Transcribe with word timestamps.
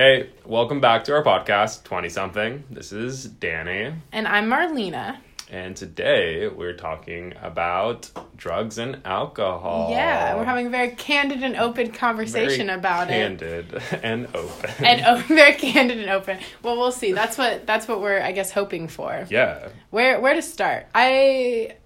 Hey, 0.00 0.30
welcome 0.46 0.80
back 0.80 1.04
to 1.04 1.12
our 1.14 1.22
podcast, 1.22 1.84
20 1.84 2.08
something. 2.08 2.64
This 2.70 2.90
is 2.90 3.24
Danny, 3.26 3.92
And 4.12 4.26
I'm 4.26 4.48
Marlena. 4.48 5.18
and 5.50 5.76
today 5.76 6.48
we're 6.48 6.72
talking 6.72 7.34
about 7.42 8.10
drugs 8.34 8.78
and 8.78 9.02
alcohol. 9.04 9.90
Yeah, 9.90 10.36
we're 10.36 10.44
having 10.44 10.68
a 10.68 10.70
very 10.70 10.92
candid 10.92 11.42
and 11.42 11.54
open 11.54 11.88
Very 11.88 11.98
conversation 11.98 12.70
about 12.70 13.10
it. 13.10 13.12
candid 13.12 13.82
and 14.02 14.26
open. 14.34 14.70
And 14.82 15.02
oh, 15.04 15.16
very 15.28 15.52
candid 15.52 15.98
and 15.98 16.08
open. 16.08 16.38
Well, 16.62 16.78
we'll 16.78 16.92
see. 16.92 17.12
That's 17.12 17.36
what 17.36 17.66
that's 17.66 17.86
what 17.86 18.00
we're 18.00 18.22
I 18.22 18.32
guess 18.32 18.50
hoping 18.50 18.88
for. 18.88 19.26
yeah. 19.28 19.68
Where 19.90 20.18
where 20.18 20.32
to 20.32 20.40
start? 20.40 20.86
I 20.94 21.76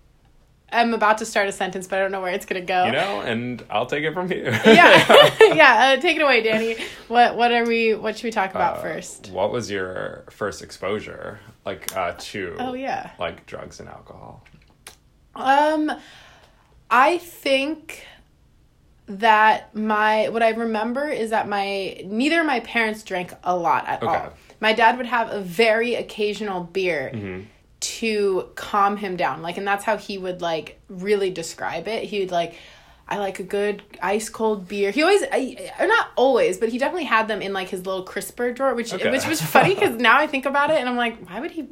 am 0.80 0.94
about 0.94 1.18
to 1.18 1.26
start 1.26 1.48
a 1.48 1.52
sentence, 1.52 1.86
but 1.86 1.98
I 1.98 2.02
don't 2.02 2.12
know 2.12 2.20
where 2.20 2.32
it's 2.32 2.46
gonna 2.46 2.60
go. 2.60 2.86
You 2.86 2.92
know, 2.92 3.20
and 3.20 3.62
I'll 3.70 3.86
take 3.86 4.04
it 4.04 4.12
from 4.14 4.28
here. 4.28 4.50
yeah, 4.66 5.30
yeah. 5.54 5.94
Uh, 5.96 6.00
take 6.00 6.16
it 6.16 6.22
away, 6.22 6.42
Danny. 6.42 6.76
What 7.08 7.36
what 7.36 7.52
are 7.52 7.64
we? 7.66 7.94
What 7.94 8.16
should 8.16 8.24
we 8.24 8.30
talk 8.30 8.50
about 8.50 8.78
Uh, 8.78 8.82
first? 8.82 9.30
What 9.30 9.50
was 9.52 9.70
your 9.70 10.24
first 10.30 10.62
exposure, 10.62 11.40
like, 11.64 11.94
uh, 11.96 12.14
to, 12.18 12.56
Oh 12.58 12.74
yeah. 12.74 13.10
like, 13.18 13.46
drugs 13.46 13.80
and 13.80 13.88
alcohol? 13.88 14.44
Um, 15.34 15.90
I 16.90 17.18
think 17.18 18.06
that 19.06 19.74
my 19.74 20.28
what 20.30 20.42
I 20.42 20.50
remember 20.50 21.08
is 21.08 21.30
that 21.30 21.46
my 21.48 22.00
neither 22.06 22.40
of 22.40 22.46
my 22.46 22.60
parents 22.60 23.02
drank 23.02 23.32
a 23.42 23.54
lot 23.56 23.86
at 23.86 24.02
Okay. 24.02 24.12
all. 24.14 24.32
My 24.60 24.72
dad 24.72 24.96
would 24.96 25.06
have 25.06 25.30
a 25.30 25.40
very 25.40 25.94
occasional 25.94 26.62
beer 26.62 27.10
Mm-hmm. 27.12 27.40
To 28.00 28.48
calm 28.54 28.96
him 28.96 29.16
down, 29.16 29.42
like, 29.42 29.56
and 29.58 29.66
that's 29.66 29.84
how 29.84 29.96
he 29.96 30.18
would 30.18 30.40
like 30.40 30.80
really 30.88 31.30
describe 31.30 31.88
it. 31.88 32.04
He 32.04 32.20
would 32.20 32.30
like. 32.30 32.54
I 33.06 33.18
like 33.18 33.38
a 33.38 33.42
good 33.42 33.82
ice 34.00 34.30
cold 34.30 34.66
beer. 34.66 34.90
He 34.90 35.02
always, 35.02 35.22
I, 35.30 35.70
or 35.78 35.86
not 35.86 36.08
always, 36.16 36.56
but 36.56 36.70
he 36.70 36.78
definitely 36.78 37.04
had 37.04 37.28
them 37.28 37.42
in 37.42 37.52
like 37.52 37.68
his 37.68 37.84
little 37.84 38.02
crisper 38.02 38.50
drawer, 38.54 38.74
which 38.74 38.94
Okay. 38.94 39.10
which 39.10 39.26
was 39.26 39.42
funny 39.42 39.74
because 39.78 39.96
now 39.96 40.18
I 40.18 40.26
think 40.26 40.46
about 40.46 40.70
it 40.70 40.78
and 40.80 40.88
I'm 40.88 40.96
like, 40.96 41.28
why 41.28 41.38
would 41.38 41.50
he 41.50 41.68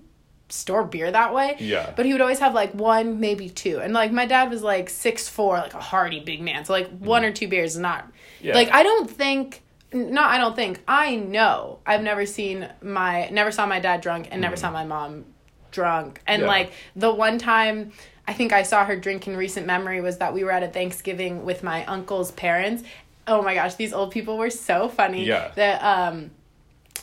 store 0.50 0.84
beer 0.84 1.11
that 1.11 1.33
way? 1.33 1.56
Yeah. 1.59 1.91
But 1.97 2.05
he 2.05 2.12
would 2.12 2.20
always 2.20 2.41
have 2.41 2.53
like 2.53 2.75
one, 2.75 3.19
maybe 3.19 3.48
two. 3.48 3.81
And 3.81 3.94
like 3.94 4.12
my 4.12 4.27
dad 4.27 4.50
was 4.50 4.62
like 4.62 4.91
six 4.91 5.27
four, 5.27 5.56
like 5.56 5.72
a 5.72 5.81
hearty 5.81 6.20
big 6.20 6.42
man. 6.42 6.67
So 6.67 6.75
like 6.75 6.91
one 6.98 7.25
or 7.25 7.33
two 7.33 7.48
beers 7.48 7.77
is 7.77 7.81
not 7.81 8.05
Mm-hmm. 8.05 8.48
Yeah. 8.48 8.55
like 8.55 8.70
I 8.70 8.83
don't 8.83 9.11
think 9.11 9.62
no, 9.94 10.20
I 10.20 10.37
don't 10.37 10.55
think. 10.55 10.81
I 10.87 11.17
know. 11.17 11.78
I've 11.87 12.03
never 12.03 12.27
seen 12.27 12.69
my 12.83 13.31
never 13.31 13.50
saw 13.50 13.65
my 13.65 13.81
dad 13.81 14.03
drunk 14.03 14.28
and 14.31 14.42
never 14.42 14.56
saw 14.56 14.70
my 14.70 14.84
mom 14.84 15.25
drunk. 15.73 16.20
And 16.27 16.42
Mm-hmm. 16.42 16.47
Yeah. 16.48 16.56
like 16.56 16.73
the 16.95 17.12
one 17.12 17.39
time 17.39 17.92
I 18.28 18.33
think 18.34 18.53
I 18.53 18.62
saw 18.62 18.84
her 18.84 18.97
drink 18.97 19.27
in 19.27 19.37
recent 19.37 19.67
memory 19.67 20.01
was 20.01 20.19
that 20.19 20.33
we 20.33 20.45
were 20.45 20.53
at 20.53 20.62
a 20.62 20.69
Thanksgiving 20.69 21.45
with 21.45 21.65
my 21.65 21.84
uncle's 21.87 22.31
parents. 22.31 22.84
Oh 23.27 23.42
my 23.42 23.55
gosh, 23.55 23.75
these 23.75 23.93
old 23.93 24.12
people 24.12 24.39
were 24.39 24.50
so 24.50 24.89
funny. 24.89 25.25
Yeah. 25.25 25.50
That 25.56 25.83
um 25.83 26.31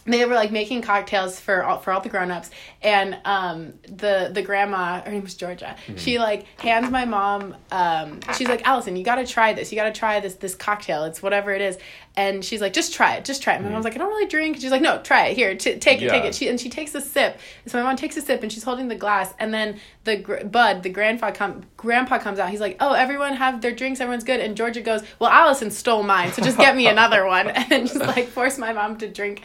they 0.06 0.26
were 0.26 0.34
like 0.34 0.52
making 0.52 0.82
cocktails 0.82 1.40
for 1.40 1.64
all 1.64 1.78
for 1.80 1.92
all 1.92 2.00
the 2.00 2.10
grown-ups 2.10 2.50
and 2.82 3.18
um 3.26 3.74
the 3.84 4.32
the 4.34 4.42
grandma 4.42 5.02
her 5.02 5.12
name 5.12 5.22
was 5.22 5.36
georgia 5.36 5.76
she 5.98 6.18
like 6.18 6.46
hands 6.62 6.90
my 6.90 7.06
mom 7.06 7.54
um 7.72 8.20
she's 8.36 8.48
like 8.48 8.66
allison 8.66 8.96
you 8.96 9.04
gotta 9.04 9.28
try 9.28 9.54
this 9.54 9.72
you 9.72 9.76
gotta 9.76 9.92
try 9.92 10.20
this 10.20 10.36
this 10.36 10.56
cocktail 10.56 11.04
it's 11.04 11.22
whatever 11.22 11.52
it 11.52 11.62
is 11.62 11.78
and 12.20 12.44
she's 12.44 12.60
like 12.60 12.74
just 12.74 12.94
try 12.94 13.16
it 13.16 13.24
just 13.24 13.42
try 13.42 13.56
it. 13.56 13.62
My 13.62 13.70
mom's 13.70 13.86
like 13.86 13.96
i 13.96 13.98
don't 13.98 14.10
really 14.10 14.28
drink. 14.28 14.58
She's 14.58 14.72
like 14.72 14.82
no 14.82 15.02
try 15.02 15.28
it. 15.28 15.38
Here 15.38 15.56
t- 15.56 15.78
take 15.78 16.02
it 16.02 16.10
take 16.10 16.26
it. 16.26 16.36
She, 16.36 16.50
and 16.50 16.60
she 16.60 16.70
takes 16.70 16.94
a 16.94 17.00
sip. 17.00 17.40
So 17.66 17.78
my 17.78 17.84
mom 17.86 17.96
takes 17.96 18.18
a 18.18 18.22
sip 18.22 18.44
and 18.44 18.52
she's 18.52 18.64
holding 18.64 18.90
the 18.90 18.96
glass 18.96 19.34
and 19.40 19.54
then 19.54 19.80
the 20.04 20.18
gr- 20.18 20.44
bud 20.44 20.84
the 20.84 20.90
grandpa 20.90 21.32
come 21.32 21.64
grandpa 21.78 22.20
comes 22.20 22.38
out. 22.38 22.50
He's 22.50 22.60
like 22.60 22.76
oh 22.82 22.92
everyone 22.92 23.36
have 23.36 23.62
their 23.62 23.72
drinks. 23.72 24.02
Everyone's 24.02 24.26
good. 24.26 24.42
And 24.42 24.58
georgia 24.58 24.82
goes 24.82 25.02
well 25.20 25.30
allison 25.30 25.72
stole 25.72 26.04
mine 26.04 26.34
so 26.34 26.42
just 26.42 26.58
get 26.58 26.76
me 26.76 26.88
another 26.88 27.26
one. 27.26 27.48
And 27.60 27.70
then 27.70 27.88
just 27.88 28.02
like 28.02 28.28
force 28.38 28.58
my 28.58 28.74
mom 28.74 28.98
to 28.98 29.08
drink 29.08 29.42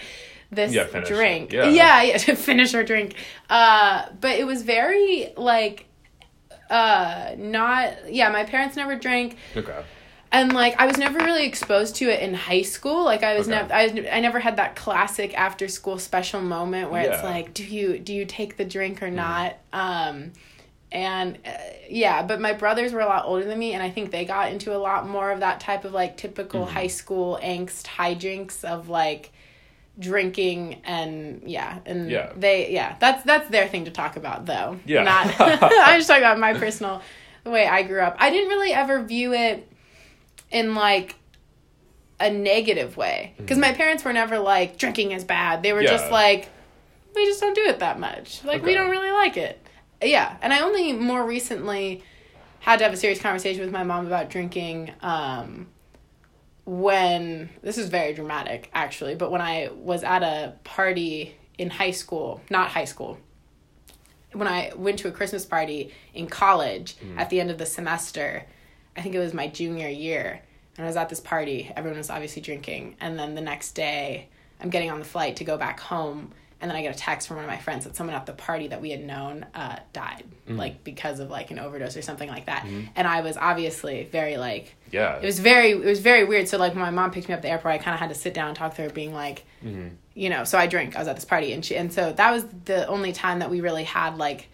this 0.50 0.72
Yeah, 0.72 0.84
drink. 1.00 1.52
Yeah. 1.52 1.68
Yeah. 1.68 2.02
yeah, 2.08 2.18
to 2.18 2.34
finish 2.34 2.72
her 2.72 2.82
drink. 2.82 3.14
Uh, 3.48 4.06
but 4.20 4.32
it 4.38 4.46
was 4.46 4.62
very 4.62 5.32
like 5.36 5.86
uh 6.70 7.36
not 7.38 8.12
yeah, 8.12 8.30
my 8.30 8.42
parents 8.42 8.74
never 8.74 8.96
drank. 8.96 9.36
Okay. 9.56 9.84
And 10.34 10.52
like 10.52 10.74
I 10.80 10.86
was 10.86 10.98
never 10.98 11.18
really 11.20 11.46
exposed 11.46 11.96
to 11.96 12.08
it 12.10 12.20
in 12.20 12.34
high 12.34 12.62
school. 12.62 13.04
Like 13.04 13.22
I 13.22 13.38
was 13.38 13.48
Okay. 13.48 13.56
never 13.56 13.72
I, 13.72 14.16
I 14.16 14.20
never 14.20 14.40
had 14.40 14.56
that 14.56 14.74
classic 14.76 15.38
after 15.38 15.68
school 15.68 15.98
special 15.98 16.40
moment 16.42 16.90
where 16.90 17.02
it's 17.10 17.22
like 17.22 17.54
do 17.54 17.64
you 17.64 17.98
do 17.98 18.12
you 18.12 18.24
take 18.24 18.56
the 18.56 18.64
drink 18.64 19.02
or 19.02 19.10
not? 19.10 19.56
Um 19.72 20.32
and 20.92 21.38
uh, 21.44 21.50
yeah, 21.88 22.22
but 22.22 22.40
my 22.40 22.52
brothers 22.52 22.92
were 22.92 23.00
a 23.00 23.06
lot 23.06 23.24
older 23.24 23.44
than 23.44 23.58
me 23.58 23.72
and 23.74 23.82
I 23.82 23.90
think 23.90 24.10
they 24.10 24.24
got 24.24 24.52
into 24.52 24.74
a 24.76 24.78
lot 24.78 25.08
more 25.08 25.30
of 25.30 25.40
that 25.40 25.60
type 25.60 25.84
of 25.84 25.92
like 25.92 26.16
typical 26.16 26.66
high 26.66 26.86
school 26.88 27.38
angst 27.42 27.86
high 27.86 28.14
hijinks 28.14 28.64
of 28.64 28.88
like 28.88 29.32
drinking 29.98 30.80
and 30.84 31.42
yeah 31.46 31.78
and 31.86 32.10
Yeah. 32.10 32.32
they 32.34 32.72
yeah 32.72 32.96
that's 32.98 33.22
that's 33.22 33.48
their 33.50 33.68
thing 33.68 33.84
to 33.84 33.92
talk 33.92 34.16
about 34.16 34.44
though 34.46 34.78
Yeah. 34.84 35.04
not 35.04 35.26
i'm 35.62 35.98
just 36.00 36.08
talking 36.08 36.24
about 36.24 36.38
my 36.40 36.54
personal 36.54 37.00
the 37.44 37.50
way 37.50 37.66
i 37.68 37.82
grew 37.84 38.00
up 38.00 38.16
i 38.18 38.28
didn't 38.30 38.48
really 38.48 38.72
ever 38.72 39.02
view 39.04 39.32
it 39.34 39.68
in 40.50 40.74
like 40.74 41.16
a 42.20 42.30
negative 42.30 42.96
way. 42.96 43.34
Because 43.36 43.58
my 43.58 43.72
parents 43.72 44.04
were 44.04 44.12
never 44.12 44.38
like 44.38 44.78
drinking 44.78 45.12
is 45.12 45.24
bad. 45.24 45.62
They 45.62 45.72
were 45.72 45.80
Mm-hmm. 45.80 45.86
Yeah. 45.92 45.98
just 45.98 46.10
like 46.12 46.48
we 47.14 47.26
just 47.26 47.40
don't 47.40 47.54
do 47.54 47.62
it 47.66 47.78
that 47.80 47.98
much. 48.00 48.42
Like 48.44 48.62
we 48.62 48.74
don't 48.74 48.90
really 48.90 49.10
like 49.12 49.36
it. 49.36 49.60
Yeah. 50.02 50.36
And 50.42 50.52
i 50.52 50.60
only 50.60 50.92
more 50.92 51.24
recently 51.24 52.02
had 52.60 52.78
to 52.78 52.84
have 52.84 52.92
a 52.92 52.96
serious 52.96 53.20
conversation 53.20 53.60
with 53.62 53.70
my 53.72 53.82
mom 53.84 54.06
about 54.06 54.30
drinking 54.30 54.92
um 55.02 55.66
when 56.64 57.50
this 57.62 57.76
is 57.76 57.88
very 57.90 58.14
dramatic 58.14 58.70
actually 58.72 59.14
but 59.14 59.30
when 59.30 59.42
i 59.42 59.68
was 59.74 60.02
at 60.02 60.22
a 60.22 60.54
party 60.64 61.36
in 61.58 61.68
high 61.68 61.90
school 61.90 62.40
not 62.48 62.68
high 62.68 62.86
school 62.86 63.18
when 64.32 64.48
i 64.48 64.72
went 64.74 64.98
to 64.98 65.06
a 65.08 65.10
christmas 65.12 65.44
party 65.44 65.92
in 66.14 66.26
college 66.26 66.96
at 67.18 67.28
the 67.28 67.38
end 67.38 67.50
of 67.50 67.58
the 67.58 67.66
semester 67.66 68.46
i 68.96 69.00
think 69.02 69.14
it 69.14 69.18
was 69.18 69.34
my 69.34 69.48
junior 69.48 69.88
year 69.88 70.40
and 70.76 70.84
i 70.84 70.88
was 70.88 70.96
at 70.96 71.08
this 71.08 71.20
party. 71.20 71.70
Everyone 71.76 71.98
was 71.98 72.10
obviously 72.10 72.42
drinking. 72.42 72.96
And 73.00 73.18
then 73.18 73.34
the 73.34 73.40
next 73.40 73.72
day 73.72 74.28
i'm 74.60 74.70
getting 74.70 74.90
on 74.90 74.98
the 74.98 75.04
flight 75.04 75.36
to 75.36 75.44
go 75.44 75.56
back 75.56 75.80
home 75.80 76.32
and 76.60 76.70
then 76.70 76.76
i 76.76 76.82
get 76.82 76.94
a 76.94 76.98
text 76.98 77.28
from 77.28 77.36
one 77.36 77.44
of 77.44 77.50
my 77.50 77.58
friends 77.58 77.84
that 77.84 77.94
someone 77.94 78.16
at 78.16 78.24
the 78.24 78.32
party 78.32 78.68
that 78.68 78.80
we 78.80 78.90
had 78.90 79.04
known 79.04 79.44
uh, 79.54 79.76
died 79.92 80.24
mm. 80.48 80.56
like 80.56 80.82
because 80.82 81.20
of 81.20 81.28
like 81.28 81.50
an 81.50 81.58
overdose 81.58 81.96
or 81.96 82.02
something 82.02 82.28
like 82.28 82.46
that. 82.46 82.62
Mm-hmm. 82.62 82.86
And 82.96 83.06
i 83.06 83.20
was 83.20 83.36
obviously 83.36 84.08
very 84.10 84.36
like 84.36 84.74
Yeah. 84.90 85.16
it 85.16 85.24
was 85.24 85.40
very 85.40 85.70
it 85.72 85.84
was 85.84 86.00
very 86.00 86.24
weird. 86.24 86.48
So 86.48 86.56
like 86.58 86.72
when 86.72 86.82
my 86.82 86.90
mom 86.90 87.10
picked 87.10 87.28
me 87.28 87.34
up 87.34 87.38
at 87.38 87.42
the 87.42 87.50
airport. 87.50 87.74
I 87.74 87.78
kind 87.78 87.94
of 87.94 88.00
had 88.00 88.08
to 88.08 88.14
sit 88.14 88.32
down 88.34 88.48
and 88.48 88.56
talk 88.56 88.74
to 88.76 88.82
her 88.82 88.90
being 88.90 89.12
like 89.12 89.44
mm-hmm. 89.62 89.88
you 90.14 90.30
know 90.30 90.44
so 90.44 90.56
i 90.58 90.66
drank. 90.66 90.96
I 90.96 91.00
was 91.00 91.08
at 91.08 91.16
this 91.16 91.24
party. 91.24 91.52
And 91.52 91.64
she 91.64 91.76
and 91.76 91.92
so 91.92 92.12
that 92.12 92.30
was 92.30 92.44
the 92.64 92.86
only 92.86 93.12
time 93.12 93.40
that 93.40 93.50
we 93.50 93.60
really 93.60 93.84
had 93.84 94.16
like 94.16 94.48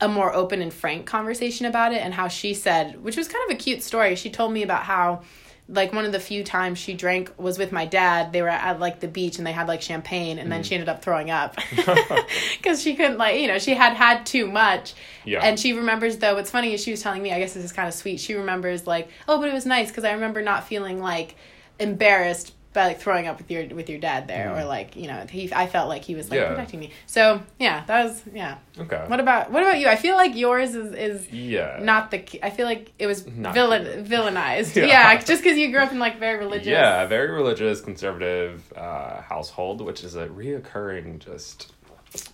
a 0.00 0.08
more 0.08 0.32
open 0.32 0.62
and 0.62 0.72
frank 0.72 1.06
conversation 1.06 1.66
about 1.66 1.92
it 1.92 1.98
and 1.98 2.14
how 2.14 2.28
she 2.28 2.54
said 2.54 3.02
which 3.02 3.16
was 3.16 3.28
kind 3.28 3.50
of 3.50 3.56
a 3.56 3.58
cute 3.58 3.82
story. 3.82 4.14
She 4.14 4.30
told 4.30 4.52
me 4.52 4.62
about 4.62 4.84
how 4.84 5.22
like 5.70 5.92
one 5.92 6.06
of 6.06 6.12
the 6.12 6.20
few 6.20 6.42
times 6.42 6.78
she 6.78 6.94
drank 6.94 7.30
was 7.36 7.58
with 7.58 7.72
my 7.72 7.84
dad. 7.84 8.32
They 8.32 8.40
were 8.40 8.48
at 8.48 8.80
like 8.80 9.00
the 9.00 9.08
beach 9.08 9.36
and 9.36 9.46
they 9.46 9.52
had 9.52 9.68
like 9.68 9.82
champagne 9.82 10.38
and 10.38 10.50
then 10.50 10.62
mm. 10.62 10.64
she 10.64 10.74
ended 10.74 10.88
up 10.88 11.02
throwing 11.02 11.30
up 11.30 11.56
because 12.56 12.80
she 12.80 12.94
couldn't 12.94 13.18
like 13.18 13.40
you 13.40 13.48
know 13.48 13.58
she 13.58 13.74
had 13.74 13.94
had 13.94 14.24
too 14.24 14.46
much. 14.46 14.94
Yeah. 15.24 15.40
and 15.40 15.60
she 15.60 15.74
remembers 15.74 16.16
though 16.18 16.34
what's 16.34 16.50
funny 16.50 16.72
is 16.72 16.82
she 16.82 16.90
was 16.90 17.02
telling 17.02 17.22
me 17.22 17.34
i 17.34 17.38
guess 17.38 17.52
this 17.52 17.62
is 17.62 17.70
kind 17.70 17.86
of 17.86 17.92
sweet 17.92 18.18
she 18.18 18.32
remembers 18.32 18.86
like 18.86 19.10
oh 19.28 19.38
but 19.38 19.50
it 19.50 19.52
was 19.52 19.66
nice 19.66 19.88
because 19.88 20.04
i 20.04 20.12
remember 20.12 20.40
not 20.40 20.66
feeling 20.66 21.02
like 21.02 21.34
embarrassed 21.78 22.54
by 22.78 22.86
like 22.86 23.00
throwing 23.00 23.26
up 23.26 23.38
with 23.38 23.50
your 23.50 23.66
with 23.74 23.90
your 23.90 23.98
dad 23.98 24.28
there 24.28 24.56
or 24.56 24.64
like 24.64 24.94
you 24.94 25.08
know 25.08 25.26
he 25.28 25.52
i 25.52 25.66
felt 25.66 25.88
like 25.88 26.04
he 26.04 26.14
was 26.14 26.30
like. 26.30 26.38
Yeah. 26.38 26.48
protecting 26.50 26.78
me 26.78 26.92
so 27.06 27.42
yeah 27.58 27.84
that 27.86 28.04
was 28.04 28.22
yeah 28.32 28.58
okay. 28.78 29.02
what 29.08 29.18
about 29.18 29.50
what 29.50 29.62
about 29.64 29.80
you 29.80 29.88
i 29.88 29.96
feel 29.96 30.14
like 30.14 30.36
yours 30.36 30.76
is 30.76 30.94
is 30.94 31.32
yeah. 31.32 31.80
not 31.82 32.12
the 32.12 32.18
i 32.44 32.50
feel 32.50 32.66
like 32.66 32.92
it 33.00 33.06
was 33.06 33.26
Not 33.26 33.52
villain 33.54 33.84
cute. 33.84 34.06
villainized 34.06 34.76
Yeah. 34.78 34.86
yeah, 34.86 35.20
just 35.20 35.42
because 35.42 35.58
you 35.58 35.72
grew 35.72 35.80
up 35.80 35.90
in 35.90 35.98
like 35.98 36.18
very 36.20 36.38
religious 36.38 36.68
Yeah, 36.68 37.04
very 37.06 37.30
religious, 37.30 37.80
conservative 37.80 38.72
uh, 38.76 39.20
household, 39.22 39.80
which 39.80 40.04
is 40.04 40.14
a 40.14 40.28
reoccurring 40.28 41.18
just, 41.18 41.72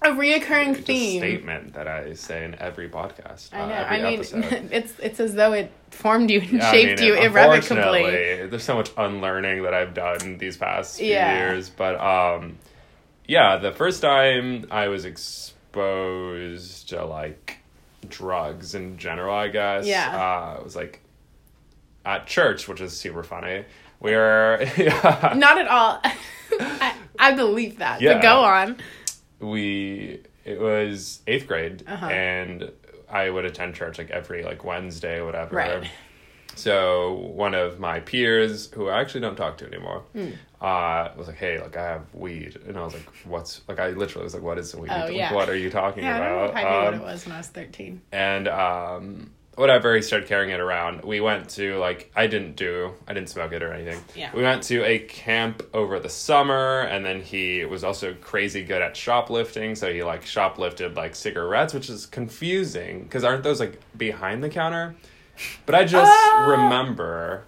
a 0.03 0.09
reoccurring 0.11 0.85
theme 0.85 1.21
statement 1.21 1.75
that 1.75 1.87
I 1.89 2.15
say 2.15 2.45
in 2.45 2.55
every 2.57 2.89
podcast. 2.89 3.53
I 3.53 3.61
uh, 3.61 3.67
know. 3.69 3.75
every 3.75 3.97
I 3.97 4.03
mean, 4.11 4.19
episode. 4.21 4.69
it's 4.73 4.93
it's 5.01 5.21
as 5.21 5.35
though 5.35 5.53
it 5.53 5.71
formed 5.91 6.31
you 6.31 6.41
and 6.41 6.53
Yeah, 6.55 6.69
I 6.69 6.73
shaped 6.73 7.01
mean, 7.01 7.09
you 7.09 7.15
irrevocably. 7.15 7.79
unfortunately, 8.05 8.47
There's 8.49 8.63
so 8.65 8.75
much 8.77 8.91
unlearning 8.97 9.63
that 9.63 9.75
I've 9.75 9.95
done 9.95 10.39
these 10.39 10.57
past 10.57 10.99
few 10.99 11.09
Yeah. 11.09 11.37
years, 11.51 11.71
but 11.71 12.01
um, 12.01 12.59
yeah, 13.27 13.57
the 13.57 13.73
first 13.73 14.03
time 14.03 14.67
I 14.71 14.89
was 14.89 15.05
exposed 15.05 16.89
to 16.91 17.05
like 17.05 17.59
drugs 18.09 18.75
in 18.75 18.99
general, 18.99 19.35
I 19.35 19.49
guess. 19.49 19.87
Yeah. 19.87 20.15
uh, 20.55 20.59
it 20.61 20.65
was 20.65 20.77
like 20.77 21.01
at 22.05 22.27
church, 22.27 22.69
which 22.69 22.81
is 22.81 22.97
super 22.97 23.23
funny. 23.23 23.65
We 24.01 24.15
are 24.15 24.63
yeah, 24.77 25.33
Not 25.37 25.59
at 25.59 25.69
all. 25.69 26.01
I, 26.61 26.95
I 27.19 27.33
believe 27.33 27.79
that. 27.79 28.01
Yeah. 28.01 28.15
But 28.15 28.23
go 28.23 28.43
on. 28.45 28.77
We 29.51 30.21
it 30.45 30.61
was 30.61 31.21
eighth 31.27 31.47
grade 31.47 31.83
Uh-huh. 31.87 32.07
and 32.07 32.71
I 33.11 33.31
would 33.31 33.45
attend 33.45 33.75
church 33.75 33.99
like 33.99 34.11
every 34.11 34.43
like 34.43 34.65
Wednesday, 34.65 35.21
whatever. 35.23 35.55
Right. 35.57 35.91
so 36.57 37.13
one 37.35 37.55
of 37.55 37.81
my 37.81 38.01
peers, 38.01 38.71
who 38.73 38.89
I 38.89 39.01
actually 39.01 39.21
don't 39.23 39.37
talk 39.37 39.59
to 39.59 39.67
anymore, 39.67 40.03
Hmm. 40.13 40.31
uh, 40.61 41.09
was 41.17 41.27
like, 41.27 41.37
"Hey, 41.37 41.61
like 41.61 41.77
I 41.77 41.83
have 41.85 42.15
weed," 42.15 42.57
and 42.67 42.77
I 42.79 42.85
was 42.85 42.95
like, 42.95 43.07
"What's 43.25 43.61
like?" 43.69 43.81
I 43.81 43.91
literally 43.91 44.25
was 44.25 44.35
like, 44.35 44.43
"What 44.43 44.59
is 44.59 44.75
weed? 44.75 44.91
Oh, 44.91 45.07
Like, 45.13 45.33
what 45.33 45.49
are 45.49 45.57
you 45.57 45.71
talking 45.71 46.05
Yeah, 46.05 46.15
I 46.15 46.27
about?" 46.27 46.51
if 46.51 46.57
I 46.57 46.63
knew 46.63 46.69
what 46.85 46.95
Um, 46.95 47.01
it 47.01 47.03
was 47.05 47.27
when 47.27 47.35
I 47.35 47.39
was 47.39 47.49
13. 47.49 48.01
and 48.13 48.49
um, 48.49 49.31
whatever, 49.57 49.95
he 49.97 50.03
started 50.03 50.29
carrying 50.29 50.51
it 50.51 50.61
around. 50.61 51.03
We 51.05 51.21
went 51.21 51.49
to 51.51 51.77
like 51.79 52.11
I 52.17 52.27
didn't 52.27 52.57
do, 52.57 52.93
I 53.09 53.15
didn't 53.15 53.29
smoke 53.31 53.53
it 53.53 53.63
or 53.63 53.73
anything. 53.73 54.01
Yeah. 54.15 54.31
We 54.35 54.43
went 54.43 54.63
to 54.65 54.83
a 54.85 54.99
camp 54.99 55.63
over 55.75 55.99
the 56.01 56.09
summer, 56.09 56.81
and 56.83 57.05
then 57.05 57.21
he 57.23 57.65
was 57.65 57.85
also 57.85 58.15
crazy 58.15 58.65
good 58.65 58.83
at 58.83 58.97
shoplifting. 58.97 59.75
So 59.75 59.93
he 59.93 60.03
like 60.03 60.25
shoplifted 60.25 60.97
like 60.97 61.15
cigarettes, 61.15 61.73
which 61.75 61.89
is 61.89 62.07
confusing 62.07 63.03
because 63.05 63.25
aren't 63.25 63.43
those 63.43 63.61
like 63.61 63.81
behind 63.97 64.43
the 64.43 64.49
counter? 64.51 64.95
But 65.67 65.75
I 65.75 65.85
just 65.85 66.13
Oh. 66.15 66.47
remember 66.51 67.45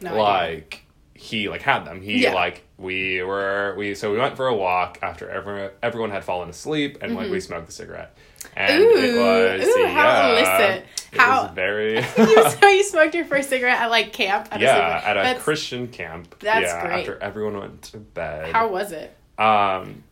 No 0.00 0.10
idea. 0.10 0.22
like 0.22 0.84
he 1.14 1.48
like 1.48 1.62
had 1.62 1.84
them. 1.84 2.00
He 2.00 2.22
Yeah. 2.22 2.34
like 2.34 2.62
we 2.78 3.22
were 3.22 3.74
we 3.78 3.94
so 3.94 4.10
we 4.12 4.18
went 4.18 4.36
for 4.36 4.46
a 4.48 4.54
walk 4.54 4.98
after 5.02 5.30
everyone 5.30 5.70
everyone 5.82 6.10
had 6.10 6.24
fallen 6.24 6.48
asleep 6.48 6.98
and 7.00 7.14
like 7.14 7.30
we 7.30 7.38
smoked 7.40 7.66
the 7.66 7.72
cigarette. 7.72 8.16
And 8.56 8.82
it 8.82 8.86
Mm-hmm. 8.96 9.18
Ooh, 9.18 9.58
was 9.58 9.68
ooh, 9.68 9.86
how 9.86 10.02
yeah, 10.02 10.28
illicit. 10.28 10.84
How- 11.12 11.42
was 11.44 11.54
very 11.54 11.94
you, 12.18 12.50
so 12.50 12.68
you 12.68 12.84
smoked 12.84 13.14
your 13.14 13.24
first 13.24 13.48
cigarette 13.48 13.80
at 13.80 13.90
like 13.90 14.12
camp? 14.12 14.48
At 14.50 14.60
yeah 14.60 15.00
a 15.02 15.06
at 15.08 15.16
a 15.16 15.20
That's- 15.22 15.42
Christian 15.42 15.88
camp. 15.88 16.36
that's 16.40 16.66
yeah, 16.66 16.86
great. 16.86 17.00
after 17.00 17.18
everyone 17.22 17.58
went 17.58 17.82
to 17.82 17.98
bed. 17.98 18.52
How 18.52 18.68
was 18.68 18.92
it? 18.92 19.14
Um, 19.38 20.04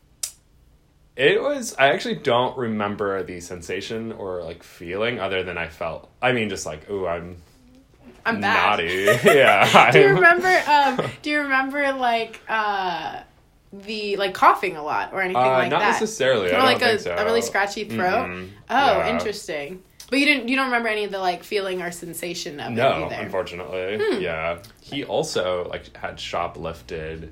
it 1.16 1.40
was. 1.42 1.74
I 1.78 1.88
actually 1.90 2.16
don't 2.16 2.56
remember 2.56 3.22
the 3.22 3.40
sensation 3.40 4.12
or 4.12 4.42
like 4.42 4.62
feeling, 4.62 5.20
other 5.20 5.42
than 5.42 5.58
I 5.58 5.68
felt. 5.68 6.08
I 6.22 6.32
mean, 6.32 6.48
just 6.48 6.64
like, 6.66 6.88
ooh, 6.90 7.06
I'm 7.06 7.36
I'm 8.24 8.40
bad. 8.40 8.70
naughty. 8.70 9.04
yeah. 9.24 9.90
do 9.90 10.00
you 10.00 10.08
remember? 10.08 10.62
Um, 10.66 11.10
do 11.22 11.30
you 11.30 11.40
remember 11.40 11.92
like 11.92 12.40
uh, 12.48 13.20
the 13.72 14.16
like 14.16 14.32
coughing 14.34 14.76
a 14.76 14.82
lot 14.82 15.12
or 15.12 15.20
anything 15.20 15.42
Uh, 15.42 15.48
like 15.48 15.70
not 15.70 15.80
that? 15.80 15.86
Not 15.92 16.00
necessarily. 16.00 16.50
Or 16.52 16.58
like 16.60 16.80
a, 16.82 16.98
so. 16.98 17.14
a 17.14 17.24
really 17.24 17.42
scratchy 17.42 17.84
throat. 17.84 18.26
Mhm. 18.28 18.48
Oh, 18.70 18.98
Yeah. 18.98 19.10
interesting. 19.12 19.82
But 20.10 20.18
you 20.18 20.26
didn't. 20.26 20.48
You 20.48 20.56
don't 20.56 20.66
remember 20.66 20.88
any 20.88 21.04
of 21.04 21.12
the 21.12 21.18
like 21.20 21.44
feeling 21.44 21.80
or 21.82 21.90
sensation 21.92 22.60
of 22.60 22.72
it 22.72 22.74
No, 22.74 23.08
unfortunately. 23.10 23.98
Hmm. 24.00 24.20
Yeah. 24.20 24.58
He 24.80 25.04
also 25.04 25.68
like 25.68 25.96
had 25.96 26.16
shoplifted. 26.16 27.30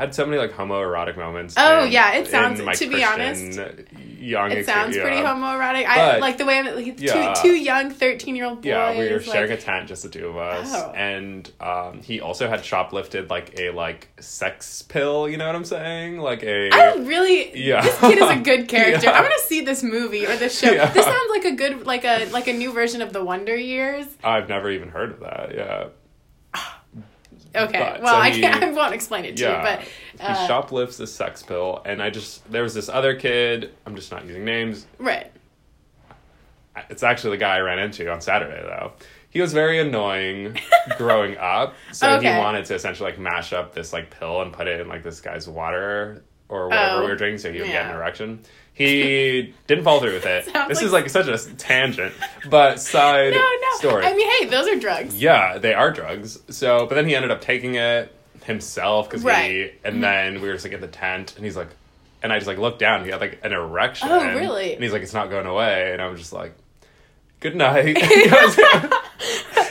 Had 0.00 0.14
so 0.14 0.24
many 0.24 0.38
like 0.38 0.52
homoerotic 0.52 1.16
moments. 1.16 1.54
Oh, 1.58 1.84
in- 1.84 1.92
yeah, 1.92 2.14
it 2.14 2.26
sounds- 2.26 2.58
to 2.78 2.88
be 2.88 3.04
honest, 3.04 3.60
Young 4.18 4.50
It 4.52 4.66
sounds 4.66 4.94
yeah. 4.96 5.02
pretty 5.02 5.18
homoerotic. 5.18 5.86
I 5.86 6.18
like 6.18 6.36
the 6.36 6.44
way 6.44 6.58
I'm, 6.58 6.74
like, 6.74 7.00
Yeah. 7.00 7.32
two 7.34 7.42
two 7.50 7.54
young 7.54 7.90
thirteen 7.90 8.36
year 8.36 8.44
old 8.46 8.56
boys. 8.62 8.66
Yeah, 8.66 8.92
we 8.98 9.08
were 9.10 9.16
like, 9.18 9.22
sharing 9.24 9.50
a 9.52 9.56
tent, 9.56 9.88
just 9.88 10.02
the 10.02 10.08
two 10.10 10.26
of 10.28 10.36
us, 10.36 10.70
Oh. 10.74 10.92
and 10.94 11.50
um, 11.60 12.00
he 12.02 12.20
also 12.20 12.46
had 12.48 12.60
shoplifted 12.60 13.30
like 13.30 13.58
a 13.58 13.70
like 13.70 14.08
sex 14.20 14.82
pill. 14.82 15.28
You 15.28 15.36
know 15.38 15.46
what 15.46 15.54
I'm 15.54 15.64
saying? 15.64 16.18
Like 16.18 16.42
a 16.42 16.70
I'm 16.70 17.06
really. 17.06 17.50
Yeah. 17.58 17.80
This 17.82 17.98
kid 17.98 18.18
is 18.18 18.30
a 18.30 18.36
good 18.50 18.68
character. 18.68 19.06
Yeah. 19.06 19.12
I'm 19.12 19.22
gonna 19.22 19.34
see 19.46 19.62
this 19.62 19.82
movie 19.82 20.26
or 20.26 20.36
this 20.36 20.58
show. 20.58 20.70
This 20.70 21.04
sounds 21.04 21.30
like 21.30 21.44
a 21.46 21.52
good, 21.52 21.86
like 21.86 22.04
a 22.04 22.26
like 22.30 22.46
a 22.46 22.52
new 22.52 22.72
version 22.72 23.00
of 23.02 23.12
the 23.12 23.24
Wonder 23.24 23.56
Years. 23.56 24.06
I've 24.24 24.48
never 24.48 24.70
even 24.70 24.88
heard 24.90 25.10
of 25.12 25.20
that. 25.20 25.54
Yeah, 25.54 25.84
Okay. 27.54 27.78
But, 27.78 28.02
well, 28.02 28.14
so 28.14 28.20
I 28.20 28.30
he- 28.30 28.40
can't. 28.40 28.62
I 28.62 28.70
won't 28.70 28.94
explain 28.94 29.24
it 29.24 29.36
to 29.38 29.42
yeah. 29.42 29.56
you, 29.58 29.78
but 30.18 30.24
uh, 30.24 30.34
he 30.40 30.46
shoplifts 30.46 31.00
a 31.00 31.06
sex 31.06 31.42
pill, 31.42 31.82
and 31.84 32.02
I 32.02 32.10
just 32.10 32.50
there 32.50 32.62
was 32.62 32.74
this 32.74 32.88
other 32.88 33.14
kid. 33.16 33.72
I'm 33.86 33.96
just 33.96 34.10
not 34.12 34.24
using 34.26 34.44
names. 34.44 34.86
right. 34.98 35.30
It's 36.88 37.02
actually 37.02 37.30
the 37.36 37.40
guy 37.40 37.56
I 37.56 37.60
ran 37.60 37.78
into 37.78 38.10
on 38.10 38.20
Saturday 38.20 38.62
though. 38.62 38.92
He 39.28 39.40
was 39.40 39.52
very 39.52 39.80
annoying 39.80 40.58
growing 40.98 41.36
up, 41.36 41.74
so 41.92 42.14
Okay. 42.16 42.32
he 42.32 42.38
wanted 42.38 42.64
to 42.66 42.74
essentially 42.74 43.10
like 43.10 43.18
mash 43.18 43.52
up 43.52 43.74
this 43.74 43.92
like 43.92 44.10
pill 44.10 44.40
and 44.42 44.52
put 44.52 44.66
it 44.66 44.80
in 44.80 44.88
like 44.88 45.02
this 45.02 45.20
guy's 45.20 45.46
water 45.48 46.22
or 46.48 46.68
whatever 46.68 46.96
Oh, 46.98 47.00
we 47.04 47.06
were 47.10 47.16
drinking, 47.16 47.38
so 47.38 47.52
he 47.52 47.58
would 47.60 47.68
get 47.68 47.86
an 47.86 47.94
erection. 47.94 48.40
He 48.86 49.54
didn't 49.66 49.84
follow 49.84 50.00
through 50.00 50.14
with 50.14 50.26
it. 50.26 50.44
This 50.68 50.78
like- 50.78 50.82
is 50.84 50.92
like 50.92 51.10
such 51.10 51.26
a 51.28 51.54
tangent, 51.56 52.14
but 52.48 52.80
side 52.80 53.32
No, 53.32 53.38
no. 53.40 53.76
story. 53.78 54.04
I 54.06 54.14
mean, 54.14 54.30
hey, 54.40 54.46
those 54.46 54.66
are 54.68 54.76
drugs. 54.78 55.20
yeah, 55.20 55.58
they 55.58 55.74
are 55.74 55.90
drugs. 55.90 56.38
So, 56.48 56.86
but 56.86 56.94
then 56.94 57.06
he 57.06 57.14
ended 57.14 57.30
up 57.30 57.40
taking 57.40 57.74
it 57.74 58.14
himself 58.44 59.08
because 59.10 59.22
Right. 59.24 59.50
Mm-hmm. 59.50 59.76
he, 59.82 59.88
and 59.88 60.02
then 60.02 60.40
we 60.40 60.48
were 60.48 60.54
just 60.54 60.64
like 60.64 60.72
in 60.72 60.80
the 60.80 60.86
tent, 60.88 61.34
and 61.36 61.44
he's 61.44 61.56
like, 61.56 61.68
and 62.22 62.32
I 62.32 62.36
just 62.36 62.46
like 62.46 62.58
looked 62.58 62.78
down, 62.78 63.04
he 63.04 63.10
had 63.10 63.20
like 63.20 63.40
an 63.42 63.52
erection. 63.52 64.08
Oh, 64.10 64.24
really? 64.34 64.74
And 64.74 64.82
he's 64.82 64.92
like, 64.92 65.02
it's 65.02 65.14
not 65.14 65.30
going 65.30 65.46
away, 65.46 65.92
and 65.92 66.00
I'm 66.02 66.16
just 66.16 66.32
like, 66.32 66.54
good 67.40 67.56
night. 67.56 67.96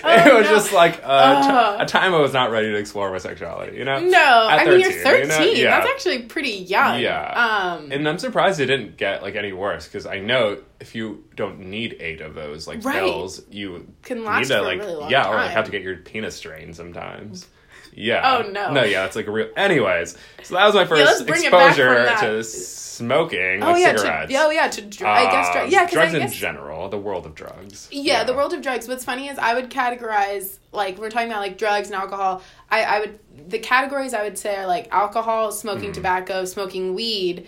Because 0.09 0.25
it 0.27 0.31
Oh, 0.33 0.38
was 0.38 0.45
no. 0.47 0.56
just 0.56 0.73
like 0.73 1.00
a, 1.00 1.03
Oh. 1.06 1.77
t- 1.77 1.83
a 1.83 1.85
time 1.85 2.13
I 2.13 2.19
was 2.19 2.33
not 2.33 2.51
ready 2.51 2.69
to 2.71 2.75
explore 2.77 3.11
my 3.11 3.17
sexuality, 3.17 3.77
you 3.77 3.85
know? 3.85 4.00
No, 4.00 4.47
At 4.50 4.59
I 4.59 4.65
mean 4.65 4.79
you're 4.81 4.91
13, 4.91 5.21
you 5.21 5.27
know? 5.27 5.44
Yeah. 5.51 5.79
That's 5.79 5.89
actually 5.91 6.23
pretty 6.23 6.50
young. 6.51 7.00
Yeah. 7.00 7.75
Um. 7.77 7.91
And 7.91 8.07
I'm 8.07 8.17
surprised 8.17 8.59
it 8.59 8.65
didn't 8.67 8.97
get 8.97 9.21
like 9.21 9.35
any 9.35 9.53
worse 9.53 9.85
because 9.88 10.06
I 10.06 10.19
know 10.19 10.57
if 10.79 10.95
you 10.95 11.23
don't 11.35 11.59
need 11.59 11.97
eight 12.00 12.21
of 12.21 12.35
those 12.35 12.67
like 12.67 12.83
Right. 12.83 12.95
pills, 13.03 13.41
you 13.51 13.88
Can 14.03 14.19
need 14.19 14.25
last 14.25 14.47
to 14.47 14.53
for 14.56 14.59
a 14.59 14.61
like 14.63 14.79
really 14.79 14.94
long 14.95 15.09
yeah, 15.11 15.27
or 15.29 15.35
like 15.35 15.51
have 15.51 15.65
to 15.65 15.71
get 15.71 15.81
your 15.81 15.97
penis 15.97 16.39
drained 16.39 16.75
sometimes. 16.75 17.47
Yeah. 17.94 18.38
Oh, 18.45 18.50
no. 18.50 18.71
No, 18.74 18.83
yeah, 18.83 19.06
it's 19.06 19.15
like 19.15 19.27
a 19.27 19.31
real. 19.31 19.50
Anyways, 19.57 20.15
so 20.44 20.56
that 20.56 20.65
was 20.65 20.75
my 20.75 20.86
first 20.86 21.25
bring 21.27 21.44
it 21.44 21.51
back 21.51 21.75
from 21.75 21.86
exposure 21.88 22.27
to 22.27 22.44
smoking 22.44 23.63
oh 23.63 23.71
with 23.74 23.81
yeah. 23.81 23.95
cigarettes. 23.95 24.31
To, 24.31 24.38
oh 24.39 24.50
yeah. 24.50 24.68
To 24.68 24.81
dr- 24.81 25.09
I 25.09 25.31
guess 25.31 25.47
Um, 25.47 25.53
drugs. 25.53 25.71
Yeah, 25.74 25.89
drugs 25.89 26.12
guess 26.13 26.21
in 26.33 26.38
general, 26.38 26.89
the 26.89 26.97
world 26.97 27.25
of 27.25 27.36
drugs. 27.36 27.88
Yeah, 27.91 28.24
the 28.24 28.33
world 28.33 28.53
of 28.53 28.62
drugs. 28.62 28.88
What's 28.88 29.06
funny 29.06 29.27
is 29.30 29.38
I 29.38 29.53
would 29.53 29.69
categorize 29.69 30.57
like 30.71 30.97
we're 30.97 31.09
talking 31.09 31.30
about 31.30 31.39
like 31.41 31.57
drugs 31.57 31.88
and 31.88 31.95
alcohol. 31.95 32.41
I, 32.69 32.83
I 32.83 33.00
would 33.00 33.19
the 33.50 33.59
categories 33.59 34.13
I 34.13 34.24
would 34.24 34.38
say 34.38 34.56
are 34.56 34.68
like 34.68 34.88
alcohol, 34.92 35.51
smoking 35.51 35.85
Mm-hmm. 35.85 35.92
tobacco, 35.94 36.45
smoking 36.45 36.94
weed, 36.95 37.47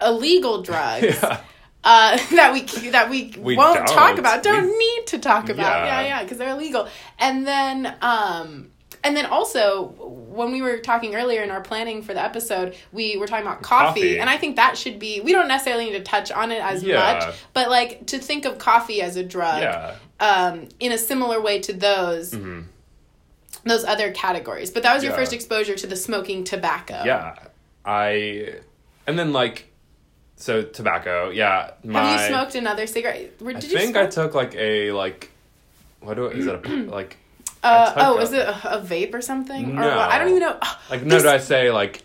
illegal 0.00 0.62
drugs. 0.62 1.18
Yeah. 1.22 1.40
Uh, 1.84 2.16
that 2.36 2.52
we 2.52 2.62
that 2.90 3.10
we, 3.10 3.34
We 3.38 3.56
won't 3.56 3.78
don't. 3.78 3.88
talk 3.88 4.16
about, 4.18 4.44
don't 4.44 4.66
We- 4.70 4.78
need 4.78 5.06
to 5.08 5.18
talk 5.18 5.48
about, 5.48 5.84
Yeah. 5.84 6.00
yeah, 6.02 6.06
yeah, 6.06 6.22
because 6.22 6.38
they're 6.38 6.50
illegal. 6.50 6.86
And 7.18 7.44
then, 7.44 7.92
um, 8.00 8.68
and 9.04 9.16
then 9.16 9.26
also 9.26 9.88
when 9.98 10.52
we 10.52 10.62
were 10.62 10.78
talking 10.78 11.14
earlier 11.14 11.42
in 11.42 11.50
our 11.50 11.60
planning 11.60 12.02
for 12.02 12.14
the 12.14 12.22
episode, 12.22 12.74
we 12.92 13.16
were 13.16 13.26
talking 13.26 13.46
about 13.46 13.60
coffee, 13.62 14.00
Coffee. 14.00 14.18
and 14.20 14.30
I 14.30 14.38
think 14.38 14.56
that 14.56 14.78
should 14.78 14.98
be. 14.98 15.20
We 15.20 15.32
don't 15.32 15.48
necessarily 15.48 15.86
need 15.86 15.92
to 15.98 16.02
touch 16.02 16.30
on 16.32 16.50
it 16.52 16.62
as 16.62 16.82
Yeah. 16.82 16.96
much, 17.26 17.34
but 17.52 17.68
like 17.70 18.06
to 18.06 18.18
think 18.18 18.44
of 18.44 18.58
coffee 18.58 19.02
as 19.02 19.16
a 19.16 19.22
drug 19.24 19.60
Yeah. 19.60 19.94
um, 20.20 20.68
in 20.80 20.92
a 20.92 20.98
similar 20.98 21.40
way 21.40 21.58
to 21.60 21.72
those 21.72 22.34
those 23.64 23.84
other 23.84 24.10
categories. 24.12 24.70
But 24.70 24.82
that 24.84 24.94
was 24.94 25.02
your 25.02 25.12
Mm-hmm. 25.12 25.20
Yeah. 25.20 25.24
first 25.24 25.32
exposure 25.32 25.74
to 25.76 25.86
the 25.86 25.96
smoking 25.96 26.44
tobacco. 26.44 27.02
Yeah. 27.04 27.36
I 27.84 28.54
and 29.06 29.18
then 29.18 29.32
like 29.32 29.68
so 30.36 30.62
tobacco, 30.62 31.30
yeah. 31.30 31.72
My, 31.84 32.02
Have 32.02 32.20
you 32.20 32.34
smoked 32.34 32.54
another 32.56 32.86
cigarette? 32.86 33.40
Where- 33.40 33.54
I 33.56 33.60
you 33.60 33.68
think 33.68 33.92
smoke? 33.94 34.06
I 34.06 34.10
took 34.10 34.34
like 34.34 34.54
a 34.56 34.92
like 34.92 35.30
what 36.00 36.14
do 36.14 36.26
I, 36.28 36.30
is 36.32 36.46
it 36.46 36.54
a 36.66 36.68
like 36.90 37.16
uh, 37.62 37.92
oh, 37.96 38.18
a- 38.18 38.22
is 38.22 38.32
it 38.32 38.40
a, 38.46 38.78
a 38.78 38.80
vape 38.80 39.14
or 39.14 39.20
something? 39.20 39.70
Or 39.72 39.80
No. 39.82 39.96
what? 39.96 40.10
I 40.10 40.18
don't 40.18 40.28
even 40.28 40.40
know. 40.40 40.58
like 40.90 41.02
no 41.04 41.18
did 41.18 41.26
I 41.26 41.38
say 41.38 41.70
like 41.70 42.02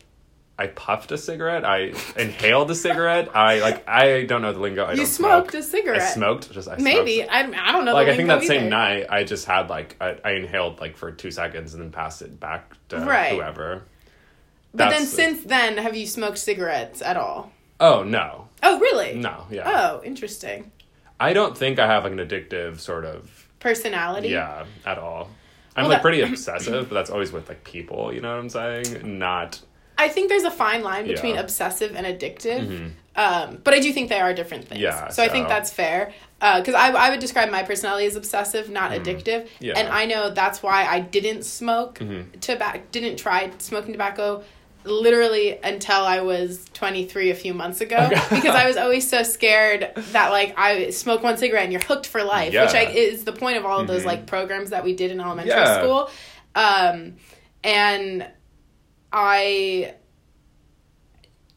I 0.60 0.68
puffed 0.68 1.12
a 1.12 1.18
cigarette, 1.20 1.64
I 1.66 1.94
inhaled 2.18 2.72
a 2.72 2.76
cigarette, 2.76 3.36
I 3.36 3.60
like 3.60 3.88
I 3.88 4.24
don't 4.24 4.42
know 4.42 4.54
the 4.54 4.60
lingo. 4.60 4.86
I 4.86 4.94
you 4.94 5.06
smoked 5.06 5.52
smoke. 5.52 5.62
a 5.62 5.64
cigarette. 5.64 6.02
I 6.02 6.06
smoked 6.06 6.52
just 6.52 6.68
I 6.68 6.78
Maybe 6.78 7.18
smoked. 7.18 7.32
I, 7.32 7.70
I 7.70 7.72
don't 7.72 7.86
know. 7.86 7.94
like 7.94 8.08
I 8.08 8.16
think 8.16 8.28
that 8.30 8.44
same 8.44 8.70
night 8.70 9.06
I 9.10 9.24
just 9.24 9.46
had 9.46 9.70
like 9.70 9.96
I, 10.02 10.18
I 10.26 10.32
inhaled 10.32 10.80
like 10.80 10.98
for 10.98 11.12
two 11.12 11.30
seconds 11.32 11.74
and 11.74 11.84
then 11.84 11.92
passed 11.92 12.22
it 12.22 12.40
back 12.40 12.74
to 12.90 13.00
Right. 13.00 13.34
whoever. 13.34 13.84
But 14.74 14.90
then 14.90 15.04
That's- 15.04 15.10
since 15.12 15.44
then, 15.44 15.78
have 15.78 15.96
you 15.96 16.06
smoked 16.08 16.38
cigarettes 16.40 17.02
at 17.02 17.18
all? 17.18 17.52
Oh 17.80 18.04
no. 18.04 18.48
Oh, 18.64 18.80
really? 18.80 19.14
No, 19.16 19.46
yeah. 19.52 19.64
Oh, 19.94 20.02
interesting. 20.04 20.72
I 21.20 21.34
don't 21.34 21.56
think 21.56 21.78
I 21.78 21.86
have 21.86 22.04
like 22.04 22.14
an 22.14 22.20
addictive 22.20 22.80
sort 22.80 23.06
of 23.06 23.48
Personality. 23.60 24.30
Yeah, 24.30 24.66
at 24.86 24.98
all. 24.98 25.30
I'm 25.78 25.84
Well, 25.84 25.90
like 25.90 25.98
that- 25.98 26.02
pretty 26.02 26.22
obsessive, 26.30 26.90
but 26.90 26.96
that's 26.96 27.10
always 27.10 27.32
with 27.32 27.48
like 27.48 27.64
people. 27.64 28.12
You 28.14 28.20
know 28.22 28.32
what 28.32 28.40
I'm 28.40 28.50
saying? 28.50 29.18
Not. 29.20 29.62
I 30.00 30.10
think 30.10 30.30
there's 30.30 30.44
a 30.44 30.52
fine 30.52 30.84
line 30.84 31.08
between 31.08 31.36
Yeah. 31.36 31.42
obsessive 31.42 31.96
and 31.96 32.06
addictive. 32.06 32.92
Um, 33.16 33.58
but 33.64 33.74
I 33.74 33.80
do 33.80 33.92
think 33.92 34.10
they 34.10 34.20
are 34.20 34.32
different 34.32 34.68
things. 34.68 34.80
Yeah, 34.80 35.08
So, 35.08 35.24
I 35.24 35.28
think 35.28 35.48
that's 35.48 35.72
fair. 35.72 36.14
Because 36.40 36.76
I, 36.76 36.90
I 36.92 37.10
would 37.10 37.20
describe 37.20 37.50
my 37.50 37.64
personality 37.64 38.06
as 38.06 38.16
obsessive, 38.16 38.70
not 38.70 38.92
addictive. 38.92 39.46
Mm-hmm. 39.46 39.64
Yeah. 39.64 39.74
Mm-hmm. 39.74 39.86
And 39.86 39.90
I 39.90 40.06
know 40.06 40.30
that's 40.30 40.62
why 40.62 40.86
I 40.86 41.00
didn't 41.00 41.44
smoke 41.44 42.00
tobacco, 42.42 42.82
didn't 42.92 43.18
try 43.18 43.50
smoking 43.58 43.92
tobacco 43.92 44.44
literally 44.90 45.58
until 45.64 46.02
I 46.04 46.22
was 46.22 46.66
23 46.74 47.30
a 47.32 47.36
few 47.36 47.54
months 47.54 47.82
ago 47.82 48.10
because 48.30 48.56
I 48.56 48.66
was 48.68 48.78
always 48.78 49.08
so 49.10 49.24
scared 49.24 49.92
that 50.12 50.32
like 50.32 50.54
I 50.58 50.90
smoke 50.90 51.24
one 51.24 51.38
cigarette 51.38 51.64
and 51.64 51.72
you're 51.72 51.82
hooked 51.82 52.08
for 52.08 52.24
life, 52.24 52.54
which 52.54 52.74
I, 52.74 52.84
is 52.92 53.24
the 53.24 53.34
point 53.34 53.58
of 53.58 53.66
all 53.66 53.80
of 53.82 53.88
those 53.88 54.06
like 54.06 54.26
programs 54.28 54.70
that 54.72 54.84
we 54.84 54.94
did 54.94 55.12
in 55.12 55.20
elementary 55.20 55.52
Yeah. 55.56 55.80
school. 55.82 56.10
Um, 56.56 57.16
and 57.64 58.28
I 59.12 59.94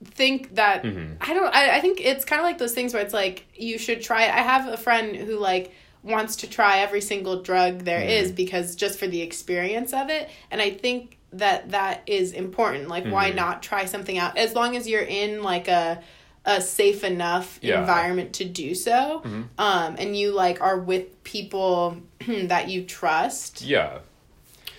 think 0.04 0.54
that 0.54 0.82
Mm-hmm. 0.82 1.14
I 1.20 1.34
don't 1.34 1.54
I, 1.54 1.76
I 1.76 1.80
think 1.80 2.00
it's 2.00 2.24
kind 2.24 2.40
of 2.40 2.44
like 2.44 2.58
those 2.58 2.72
things 2.72 2.94
where 2.94 3.02
it's 3.02 3.12
like 3.14 3.46
you 3.54 3.78
should 3.78 4.02
try 4.02 4.24
it. 4.24 4.30
I 4.34 4.38
have 4.42 4.66
a 4.68 4.76
friend 4.76 5.14
who 5.14 5.38
like 5.38 5.72
wants 6.02 6.36
to 6.36 6.48
try 6.48 6.78
every 6.78 7.02
single 7.02 7.42
drug 7.42 7.80
there 7.80 8.00
Mm-hmm. 8.00 8.08
is 8.24 8.32
because 8.32 8.74
just 8.76 8.98
for 8.98 9.06
the 9.06 9.20
experience 9.20 9.92
of 9.92 10.08
it. 10.08 10.30
And 10.50 10.60
I 10.62 10.70
think 10.70 11.18
that 11.32 11.70
that 11.70 12.02
is 12.06 12.32
important. 12.32 12.88
Like, 12.88 13.04
why 13.04 13.28
Mm-hmm. 13.28 13.36
not 13.36 13.62
try 13.62 13.84
something 13.84 14.18
out 14.18 14.36
as 14.36 14.54
long 14.54 14.76
as 14.76 14.88
you're 14.88 15.02
in 15.02 15.42
like 15.42 15.68
a 15.68 16.02
a 16.46 16.60
safe 16.60 17.04
enough 17.04 17.58
Yeah. 17.60 17.72
Mm-hmm. 17.74 17.80
environment 17.82 18.32
to 18.34 18.44
do 18.46 18.74
so, 18.74 19.22
um, 19.58 19.96
and 19.98 20.16
you 20.16 20.32
like 20.32 20.60
are 20.62 20.78
with 20.78 21.22
people 21.22 21.98
that 22.26 22.68
you 22.68 22.84
trust. 22.84 23.60
Yeah. 23.62 23.98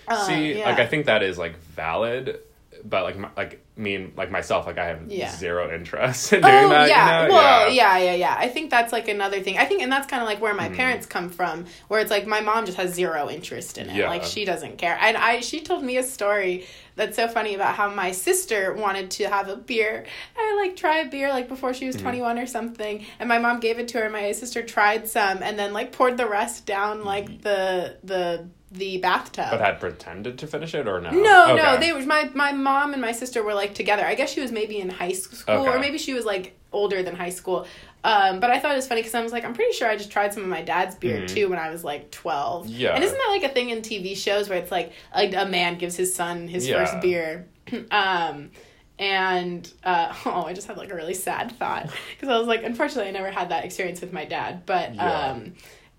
Uh, 0.08 0.26
See, 0.26 0.58
yeah. 0.58 0.64
like 0.66 0.80
I 0.80 0.86
think 0.86 1.06
that 1.06 1.22
is 1.22 1.38
like 1.38 1.56
valid, 1.58 2.40
but 2.84 3.04
like 3.04 3.16
my, 3.18 3.28
like 3.36 3.64
me 3.76 3.94
and 3.94 4.16
like 4.16 4.30
myself, 4.30 4.66
like 4.66 4.76
I 4.78 4.86
have 4.86 5.10
Yeah. 5.10 5.30
zero 5.34 5.74
interest 5.74 6.32
in 6.32 6.42
doing 6.42 6.52
Oh 6.54 6.68
that. 6.68 6.88
yeah, 6.88 7.22
you 7.22 7.28
know? 7.28 7.34
well, 7.34 7.70
yeah. 7.70 7.96
yeah, 7.98 8.14
yeah, 8.14 8.36
I 8.38 8.48
think 8.48 8.70
that's 8.70 8.92
like 8.92 9.08
another 9.08 9.40
thing. 9.40 9.56
I 9.58 9.64
think, 9.64 9.82
and 9.82 9.90
that's 9.90 10.06
kind 10.06 10.22
of 10.22 10.28
like 10.28 10.40
where 10.40 10.52
Mm-hmm. 10.54 10.70
my 10.72 10.76
parents 10.76 11.06
come 11.06 11.30
from, 11.30 11.66
where 11.88 12.00
it's 12.00 12.10
like 12.10 12.26
my 12.26 12.40
mom 12.40 12.66
just 12.66 12.76
has 12.76 12.92
zero 12.94 13.30
interest 13.30 13.78
in 13.78 13.88
it. 13.88 13.96
Yeah. 13.96 14.08
Like 14.08 14.24
she 14.24 14.44
doesn't 14.44 14.78
care. 14.78 14.98
And 15.00 15.16
I, 15.16 15.40
she 15.40 15.60
told 15.62 15.82
me 15.84 15.96
a 15.96 16.02
story 16.02 16.66
that's 16.94 17.16
so 17.16 17.26
funny 17.28 17.54
about 17.54 17.74
how 17.74 17.88
my 17.88 18.12
sister 18.12 18.74
wanted 18.74 19.10
to 19.12 19.24
have 19.28 19.48
a 19.48 19.56
beer. 19.56 20.04
I 20.36 20.56
like 20.62 20.76
try 20.76 20.98
a 20.98 21.08
beer 21.08 21.30
like 21.30 21.48
before 21.48 21.72
she 21.72 21.86
was 21.86 21.96
Mm-hmm. 21.96 22.02
twenty 22.04 22.20
one 22.20 22.38
or 22.38 22.46
something, 22.46 23.06
and 23.18 23.28
my 23.28 23.38
mom 23.38 23.60
gave 23.60 23.78
it 23.78 23.88
to 23.88 23.98
her. 23.98 24.04
and 24.04 24.12
My 24.12 24.32
sister 24.32 24.62
tried 24.62 25.08
some, 25.08 25.42
and 25.42 25.58
then 25.58 25.72
like 25.72 25.92
poured 25.92 26.16
the 26.18 26.26
rest 26.28 26.66
down 26.66 27.04
like 27.04 27.40
the 27.42 27.96
the 28.04 28.48
the 28.72 28.98
bathtub. 28.98 29.46
But 29.50 29.60
had 29.60 29.78
pretended 29.80 30.38
to 30.38 30.46
finish 30.46 30.74
it 30.74 30.88
or 30.88 31.00
no? 31.00 31.10
No, 31.10 31.54
no, 31.54 31.76
they 31.78 31.92
were 31.92 32.00
my 32.06 32.30
my 32.34 32.52
mom 32.52 32.92
and 32.92 33.02
my 33.02 33.12
sister 33.12 33.42
were 33.42 33.54
like 33.54 33.74
together. 33.74 34.04
I 34.04 34.14
guess 34.14 34.30
she 34.32 34.40
was 34.40 34.50
maybe 34.50 34.78
in 34.80 34.88
high 34.88 35.12
school, 35.12 35.54
Okay. 35.60 35.68
or 35.68 35.78
maybe 35.78 35.98
she 35.98 36.14
was 36.14 36.24
like 36.24 36.56
older 36.72 37.02
than 37.02 37.14
high 37.14 37.30
school. 37.30 37.66
Um, 38.04 38.40
but 38.40 38.50
I 38.50 38.58
thought 38.58 38.72
it 38.72 38.76
was 38.76 38.88
funny 38.88 39.00
because 39.02 39.14
I 39.14 39.22
was 39.22 39.30
like, 39.30 39.44
I'm 39.44 39.54
pretty 39.54 39.72
sure 39.74 39.88
I 39.88 39.96
just 39.96 40.10
tried 40.10 40.32
some 40.34 40.42
of 40.42 40.48
my 40.48 40.62
dad's 40.62 40.96
beer 40.96 41.24
too 41.26 41.48
when 41.50 41.58
I 41.58 41.70
was 41.70 41.84
like 41.84 42.10
12. 42.10 42.66
Mm-hmm. 42.66 42.74
Yeah. 42.80 42.94
and 42.94 43.04
isn't 43.04 43.16
that 43.16 43.28
like 43.30 43.44
a 43.48 43.54
thing 43.54 43.70
in 43.70 43.82
TV 43.82 44.16
shows 44.16 44.48
where 44.48 44.58
it's 44.58 44.70
like 44.72 44.92
like 45.14 45.34
a 45.34 45.46
man 45.46 45.78
gives 45.78 45.94
his 45.96 46.14
son 46.14 46.48
his 46.48 46.66
Yeah. 46.66 46.84
first 46.84 47.00
beer? 47.00 47.46
um, 47.92 48.50
and 48.98 49.70
uh, 49.84 50.12
oh, 50.26 50.44
I 50.46 50.52
just 50.54 50.66
had 50.66 50.76
like 50.78 50.90
a 50.90 50.94
really 50.94 51.14
sad 51.14 51.52
thought 51.58 51.90
because 52.14 52.28
I 52.28 52.38
was 52.38 52.48
like, 52.48 52.64
unfortunately, 52.64 53.08
I 53.08 53.12
never 53.12 53.30
had 53.30 53.50
that 53.50 53.64
experience 53.64 54.00
with 54.00 54.12
my 54.12 54.24
dad, 54.24 54.64
but 54.66 54.94
Yeah. 54.94 55.30
um, 55.30 55.52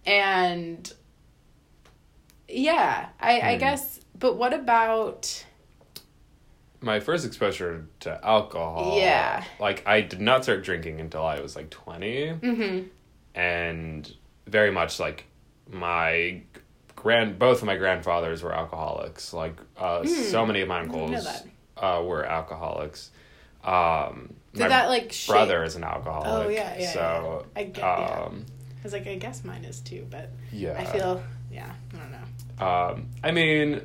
and 0.06 0.92
yeah, 2.48 3.10
I, 3.20 3.40
Hmm. 3.40 3.46
I 3.48 3.56
guess. 3.58 4.00
But 4.18 4.38
what 4.38 4.54
about? 4.54 5.46
my 6.82 7.00
first 7.00 7.26
exposure 7.26 7.88
to 8.02 8.20
alcohol. 8.26 8.98
Yeah. 9.00 9.42
Like 9.58 9.84
I 9.88 10.02
did 10.02 10.20
not 10.20 10.44
start 10.44 10.66
drinking 10.66 11.00
until 11.00 11.26
I 11.26 11.40
was 11.40 11.56
like 11.56 11.70
20 11.70 12.28
Mm-hmm. 12.42 12.88
and 13.36 14.14
very 14.48 14.70
much 14.70 15.00
like 15.00 15.24
my 15.72 16.42
grand 16.98 17.40
both 17.40 17.60
of 17.62 17.66
my 17.68 17.78
grandfathers 17.78 18.44
were 18.44 18.54
alcoholics. 18.54 19.32
Like 19.34 19.56
uh, 19.78 20.04
so 20.06 20.46
many 20.46 20.60
of 20.60 20.68
my 20.68 20.84
Hmm. 20.84 20.92
uncles 20.94 21.28
uh, 21.78 22.02
were 22.06 22.26
alcoholics. 22.26 23.12
Um, 23.64 24.34
Did 24.54 24.64
my 24.64 24.68
that 24.68 24.90
like 24.90 25.14
shape- 25.14 25.32
brother 25.34 25.64
is 25.64 25.78
an 25.78 25.86
alcoholic. 25.86 26.48
Oh, 26.48 26.50
yeah, 26.50 26.78
yeah, 26.78 26.92
So 26.92 27.46
yeah. 27.56 27.62
I 27.62 27.64
get- 27.64 27.78
yeah. 27.78 28.24
um, 28.28 28.46
I 28.46 28.84
was 28.84 28.92
like, 28.92 29.08
I 29.08 29.16
guess 29.16 29.46
mine 29.46 29.64
is 29.64 29.80
too, 29.80 30.06
but 30.10 30.30
yeah. 30.52 30.76
I 30.78 30.84
feel 30.84 31.24
yeah, 31.54 31.72
I 31.94 31.98
don't 31.98 32.12
know. 32.12 32.66
Um, 32.66 33.08
I 33.24 33.32
mean. 33.32 33.82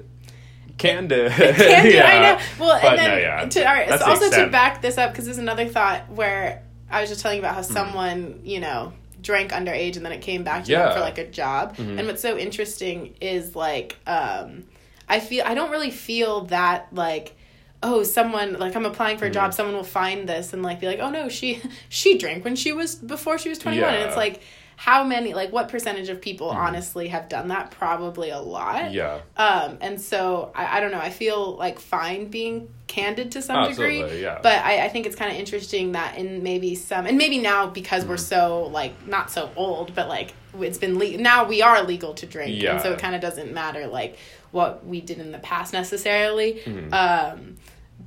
Can't 0.77 1.09
do, 1.09 1.17
yeah. 1.39 2.07
I 2.07 2.23
know. 2.23 2.41
Well, 2.65 2.79
But 2.81 2.91
and 2.91 2.99
then 3.01 3.11
no, 3.11 3.17
yeah. 3.19 3.45
to, 3.49 3.69
all 3.69 3.75
right, 3.75 3.89
That's 3.89 4.05
so 4.05 4.11
also 4.11 4.31
to 4.45 4.47
back 4.49 4.81
this 4.81 4.97
up 4.97 5.11
because 5.11 5.25
there's 5.25 5.39
another 5.39 5.67
thought 5.67 6.09
where 6.09 6.63
I 6.89 7.01
was 7.01 7.11
just 7.11 7.21
telling 7.21 7.39
you 7.39 7.43
about 7.43 7.57
how 7.57 7.63
Hmm. 7.65 7.73
someone 7.73 8.41
you 8.45 8.61
know 8.61 8.93
drank 9.21 9.51
underage 9.51 9.97
and 9.97 10.05
then 10.07 10.13
it 10.13 10.21
came 10.21 10.45
back 10.45 10.63
to 10.67 10.71
them 10.71 10.93
for 10.93 11.01
like 11.01 11.19
a 11.19 11.27
job. 11.27 11.77
Mm-hmm. 11.77 11.99
And 11.99 12.07
what's 12.07 12.23
so 12.23 12.39
interesting 12.39 13.17
is 13.21 13.57
like 13.57 13.97
um, 14.07 14.67
I 15.09 15.19
feel 15.19 15.43
I 15.45 15.55
don't 15.55 15.73
really 15.73 15.91
feel 15.91 16.43
that 16.43 16.87
like. 16.93 17.35
Oh, 17.83 18.03
someone 18.05 18.55
like 18.59 18.75
I'm 18.77 18.87
applying 18.87 19.19
for 19.19 19.27
a 19.27 19.31
job. 19.31 19.55
Someone 19.55 19.75
will 19.75 19.83
find 19.85 20.29
this 20.29 20.53
and 20.53 20.63
like 20.65 20.81
be 20.81 20.87
like, 20.87 20.99
"Oh 21.01 21.11
no, 21.11 21.29
she 21.29 21.61
she 21.89 22.19
drank 22.19 22.45
when 22.45 22.55
she 22.55 22.73
was 22.73 22.95
before 22.95 23.37
she 23.39 23.49
was 23.49 23.59
21." 23.59 23.95
And 23.95 24.03
it's 24.05 24.17
like, 24.17 24.43
how 24.81 25.03
many 25.03 25.35
like 25.35 25.51
what 25.51 25.69
percentage 25.69 26.09
of 26.09 26.21
people 26.21 26.51
honestly 26.51 27.09
have 27.09 27.29
done 27.29 27.49
that? 27.49 27.73
Probably 27.73 28.31
a 28.31 28.39
lot. 28.39 28.77
Mm-hmm. 28.77 28.95
Yeah. 28.95 29.21
Um, 29.37 29.79
and 29.81 30.01
so 30.01 30.53
I, 30.55 30.77
I 30.77 30.81
don't 30.81 30.93
know. 30.93 31.01
I 31.01 31.11
feel 31.11 31.57
like 31.57 31.81
fine 31.81 32.29
being 32.29 32.69
candid 32.87 33.33
to 33.33 33.43
some 33.43 33.69
degree. 33.69 34.01
Absolutely, 34.03 34.23
yeah. 34.23 34.39
But 34.41 34.65
I, 34.65 34.85
I 34.85 34.89
think 34.89 35.07
it's 35.07 35.17
kind 35.17 35.33
of 35.33 35.37
interesting 35.37 35.93
that 35.93 36.17
in 36.17 36.45
maybe 36.45 36.77
some, 36.77 37.07
and 37.07 37.19
maybe 37.19 37.39
now 37.39 37.67
because 37.67 38.05
we're 38.05 38.15
Mm-hmm. 38.15 38.23
so 38.25 38.67
like 38.73 39.05
not 39.05 39.33
so 39.33 39.51
old, 39.57 39.97
but 39.97 40.07
like 40.07 40.33
it's 40.61 40.79
been 40.79 40.97
le- 40.97 41.19
now 41.19 41.45
we 41.49 41.61
are 41.61 41.83
legal 41.83 42.15
to 42.15 42.27
drink, 42.27 42.63
and 42.63 42.81
so 42.81 42.93
it 42.93 43.01
kind 43.01 43.17
of 43.17 43.21
doesn't 43.21 43.53
matter 43.53 43.89
like 43.89 44.17
what 44.53 44.87
we 44.87 45.01
did 45.01 45.19
in 45.19 45.33
the 45.33 45.39
past 45.39 45.73
necessarily. 45.73 46.63
Mm-hmm. 46.65 46.95
Um, 46.95 47.57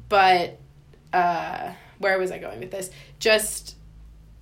but 0.08 0.58
uh, 1.12 1.74
where 2.00 2.18
was 2.18 2.32
I 2.32 2.38
going 2.38 2.62
with 2.62 2.72
this? 2.72 2.90
Just 3.20 3.75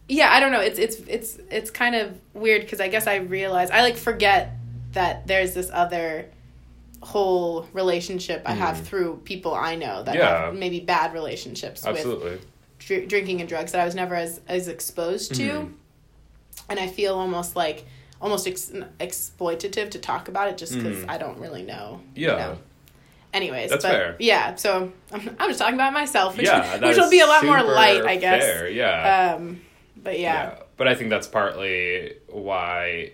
yeah, 0.09 0.29
I 0.33 0.39
don't 0.41 0.51
know. 0.51 0.59
It's 0.59 0.77
it's 0.79 0.95
it's 1.07 1.37
it's 1.49 1.71
kind 1.71 1.95
of 1.95 2.19
weird 2.33 2.61
because 2.63 2.81
I 2.81 2.87
guess 2.89 3.07
I 3.07 3.15
realize 3.17 3.71
I 3.71 3.81
like 3.81 3.95
forget 3.95 4.51
that 4.93 5.27
there's 5.27 5.53
this 5.53 5.69
other 5.71 6.25
whole 7.01 7.65
relationship 7.71 8.41
I 8.45 8.53
have 8.53 8.81
through 8.81 9.21
people 9.23 9.53
I 9.55 9.75
know 9.75 10.03
that. 10.03 10.15
Yeah. 10.15 10.45
have 10.45 10.55
maybe 10.55 10.81
bad 10.81 11.13
relationships 11.13 11.85
with 11.85 11.95
Absolutely. 11.95 12.39
dr- 12.79 13.07
drinking 13.07 13.39
and 13.39 13.47
drugs 13.47 13.71
that 13.71 13.79
I 13.81 13.85
was 13.85 13.95
never 13.95 14.15
as 14.15 14.41
as 14.47 14.67
exposed 14.67 15.35
to, 15.35 15.43
Mm-hmm. 15.43 15.73
and 16.69 16.79
I 16.79 16.87
feel 16.87 17.15
almost 17.15 17.55
like 17.55 17.85
almost 18.21 18.47
ex- 18.47 18.73
exploitative 18.99 19.91
to 19.91 19.99
talk 19.99 20.27
about 20.27 20.49
it 20.49 20.57
just 20.57 20.73
because 20.75 20.97
Mhm. 20.97 21.09
I 21.09 21.17
don't 21.17 21.37
really 21.39 21.63
know. 21.63 22.01
Yeah. 22.15 22.31
You 22.31 22.37
know. 22.37 22.57
Anyways, 23.31 23.69
That's 23.69 23.83
but 23.85 23.91
fair. 23.91 24.15
yeah, 24.19 24.55
so 24.55 24.91
I'm, 25.13 25.21
I'm 25.39 25.49
just 25.49 25.59
talking 25.59 25.75
about 25.75 25.93
myself, 25.93 26.35
which, 26.35 26.47
yeah, 26.47 26.79
which 26.85 26.97
will 26.97 27.11
be 27.11 27.19
a 27.21 27.27
lot 27.27 27.45
more 27.45 27.61
light, 27.61 28.03
I 28.03 28.17
guess. 28.17 28.43
Fair. 28.43 28.69
Yeah. 28.69 29.35
Um, 29.37 29.61
but 30.03 30.19
yeah. 30.19 30.33
yeah. 30.33 30.55
But 30.77 30.87
I 30.87 30.95
think 30.95 31.09
that's 31.09 31.27
partly 31.27 32.13
why 32.27 33.13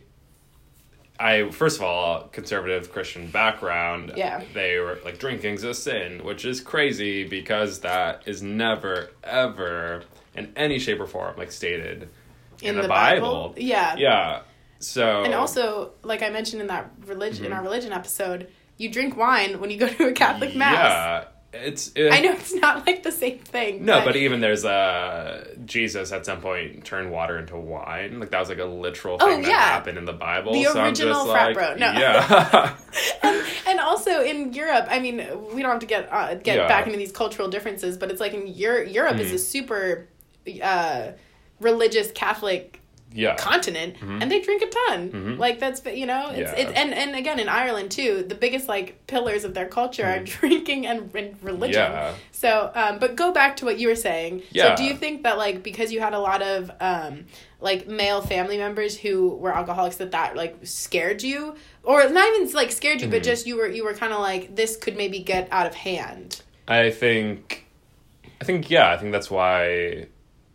I 1.19 1.49
first 1.51 1.77
of 1.77 1.83
all, 1.83 2.27
conservative 2.27 2.91
Christian 2.91 3.29
background. 3.31 4.13
Yeah. 4.15 4.43
They 4.53 4.79
were 4.79 4.99
like 5.05 5.17
drinking's 5.17 5.63
a 5.63 5.73
sin, 5.73 6.23
which 6.23 6.45
is 6.45 6.61
crazy 6.61 7.23
because 7.27 7.79
that 7.81 8.23
is 8.25 8.41
never 8.41 9.09
ever 9.23 10.03
in 10.35 10.51
any 10.55 10.79
shape 10.79 10.99
or 10.99 11.07
form 11.07 11.37
like 11.37 11.51
stated 11.51 12.09
in, 12.61 12.75
the, 12.75 12.87
Bible. 12.87 13.53
Yeah. 13.57 13.95
Yeah. 13.97 14.41
So 14.79 15.23
And 15.23 15.33
also, 15.33 15.93
like 16.03 16.21
I 16.21 16.29
mentioned 16.29 16.61
in 16.61 16.67
that 16.67 16.91
religion 17.05 17.45
Mm-hmm. 17.45 17.45
in 17.45 17.53
our 17.53 17.63
religion 17.63 17.93
episode, 17.93 18.49
you 18.77 18.89
drink 18.91 19.15
wine 19.15 19.59
when 19.59 19.71
you 19.71 19.77
go 19.77 19.87
to 19.87 20.07
a 20.07 20.11
Catholic 20.11 20.55
mass. 20.55 20.73
Yeah. 20.73 21.23
It's 21.63 21.91
it, 21.95 22.11
I 22.11 22.19
know 22.19 22.31
it's 22.31 22.53
not 22.53 22.85
like 22.85 23.03
the 23.03 23.11
same 23.11 23.39
thing. 23.39 23.85
No, 23.85 24.03
but 24.03 24.15
even 24.15 24.41
there's 24.41 24.65
uh 24.65 25.55
Jesus 25.65 26.11
at 26.11 26.25
some 26.25 26.41
point 26.41 26.83
turned 26.85 27.11
water 27.11 27.37
into 27.37 27.57
wine. 27.57 28.19
Like 28.19 28.31
that 28.31 28.39
was 28.39 28.49
like 28.49 28.59
a 28.59 28.65
literal 28.65 29.17
Oh, 29.19 29.27
thing 29.27 29.41
that 29.43 29.49
yeah. 29.49 29.57
happened 29.57 29.97
in 29.97 30.05
the 30.05 30.13
Bible. 30.13 30.53
The 30.53 30.65
so 30.65 30.83
original 30.83 31.25
frat 31.25 31.47
like, 31.47 31.55
bro. 31.55 31.75
No. 31.75 31.91
Yeah. 31.99 32.75
and, 33.23 33.45
and 33.67 33.79
also 33.79 34.21
in 34.21 34.53
Europe, 34.53 34.87
I 34.89 34.99
mean, 34.99 35.17
we 35.53 35.61
don't 35.61 35.71
have 35.71 35.79
to 35.79 35.85
get 35.85 36.11
uh, 36.11 36.35
get 36.35 36.57
Yeah. 36.57 36.67
Back 36.67 36.85
into 36.87 36.97
these 36.97 37.11
cultural 37.11 37.47
differences, 37.49 37.97
but 37.97 38.11
it's 38.11 38.19
like 38.19 38.33
in 38.33 38.47
Europe, 38.47 38.93
Europe 38.93 39.17
is 39.17 39.31
a 39.31 39.39
super 39.39 40.07
uh, 40.61 41.11
religious 41.59 42.11
Catholic 42.11 42.81
yeah. 43.15 43.35
continent, 43.37 43.95
and 44.01 44.29
they 44.31 44.41
drink 44.41 44.61
a 44.61 44.67
ton. 44.67 45.37
Like 45.37 45.59
that's 45.59 45.83
you 45.85 46.05
know, 46.05 46.29
it's, 46.29 46.51
Mm-hmm. 46.51 46.59
Yeah. 46.59 46.69
it's 46.69 46.79
and 46.79 46.93
and 46.93 47.15
again 47.15 47.39
in 47.39 47.49
Ireland 47.49 47.89
too, 47.91 48.23
the 48.27 48.35
biggest 48.35 48.67
like 48.67 49.07
pillars 49.07 49.43
of 49.43 49.53
their 49.53 49.67
culture 49.67 50.05
are 50.05 50.19
drinking 50.19 50.85
and, 50.85 51.09
and 51.15 51.41
religion. 51.43 51.81
Mm-hmm. 51.81 51.93
Yeah. 51.93 52.13
So, 52.31 52.71
um, 52.75 52.99
but 52.99 53.15
go 53.15 53.31
back 53.31 53.55
to 53.57 53.65
what 53.65 53.79
you 53.79 53.87
were 53.87 53.95
saying. 53.95 54.43
Yeah. 54.51 54.75
So, 54.75 54.75
do 54.77 54.83
you 54.83 54.95
think 54.95 55.23
that 55.23 55.37
like 55.37 55.63
because 55.63 55.91
you 55.91 55.99
had 56.01 56.13
a 56.13 56.19
lot 56.19 56.41
of 56.41 56.69
um, 56.79 57.25
like 57.61 57.87
male 57.87 58.21
family 58.21 58.57
members 58.57 58.97
who 58.97 59.29
were 59.29 59.55
alcoholics 59.55 59.95
that 59.97 60.11
that 60.11 60.35
like 60.35 60.57
scared 60.63 61.23
you, 61.23 61.55
or 61.83 62.07
not 62.09 62.27
even 62.35 62.51
like 62.53 62.71
scared 62.71 63.01
you, 63.01 63.07
but 63.07 63.15
Mm-hmm. 63.21 63.23
just 63.23 63.47
you 63.47 63.55
were 63.57 63.67
you 63.67 63.83
were 63.85 63.93
kind 63.93 64.11
of 64.13 64.19
like 64.19 64.55
this 64.55 64.75
could 64.77 64.97
maybe 64.97 65.19
get 65.19 65.47
out 65.51 65.65
of 65.65 65.73
hand. 65.73 66.41
I 66.67 66.89
think, 66.91 67.65
I 68.41 68.43
think, 68.43 68.69
yeah, 68.71 68.91
I 68.91 68.97
think 68.97 69.11
that's 69.11 69.29
why. 69.31 70.07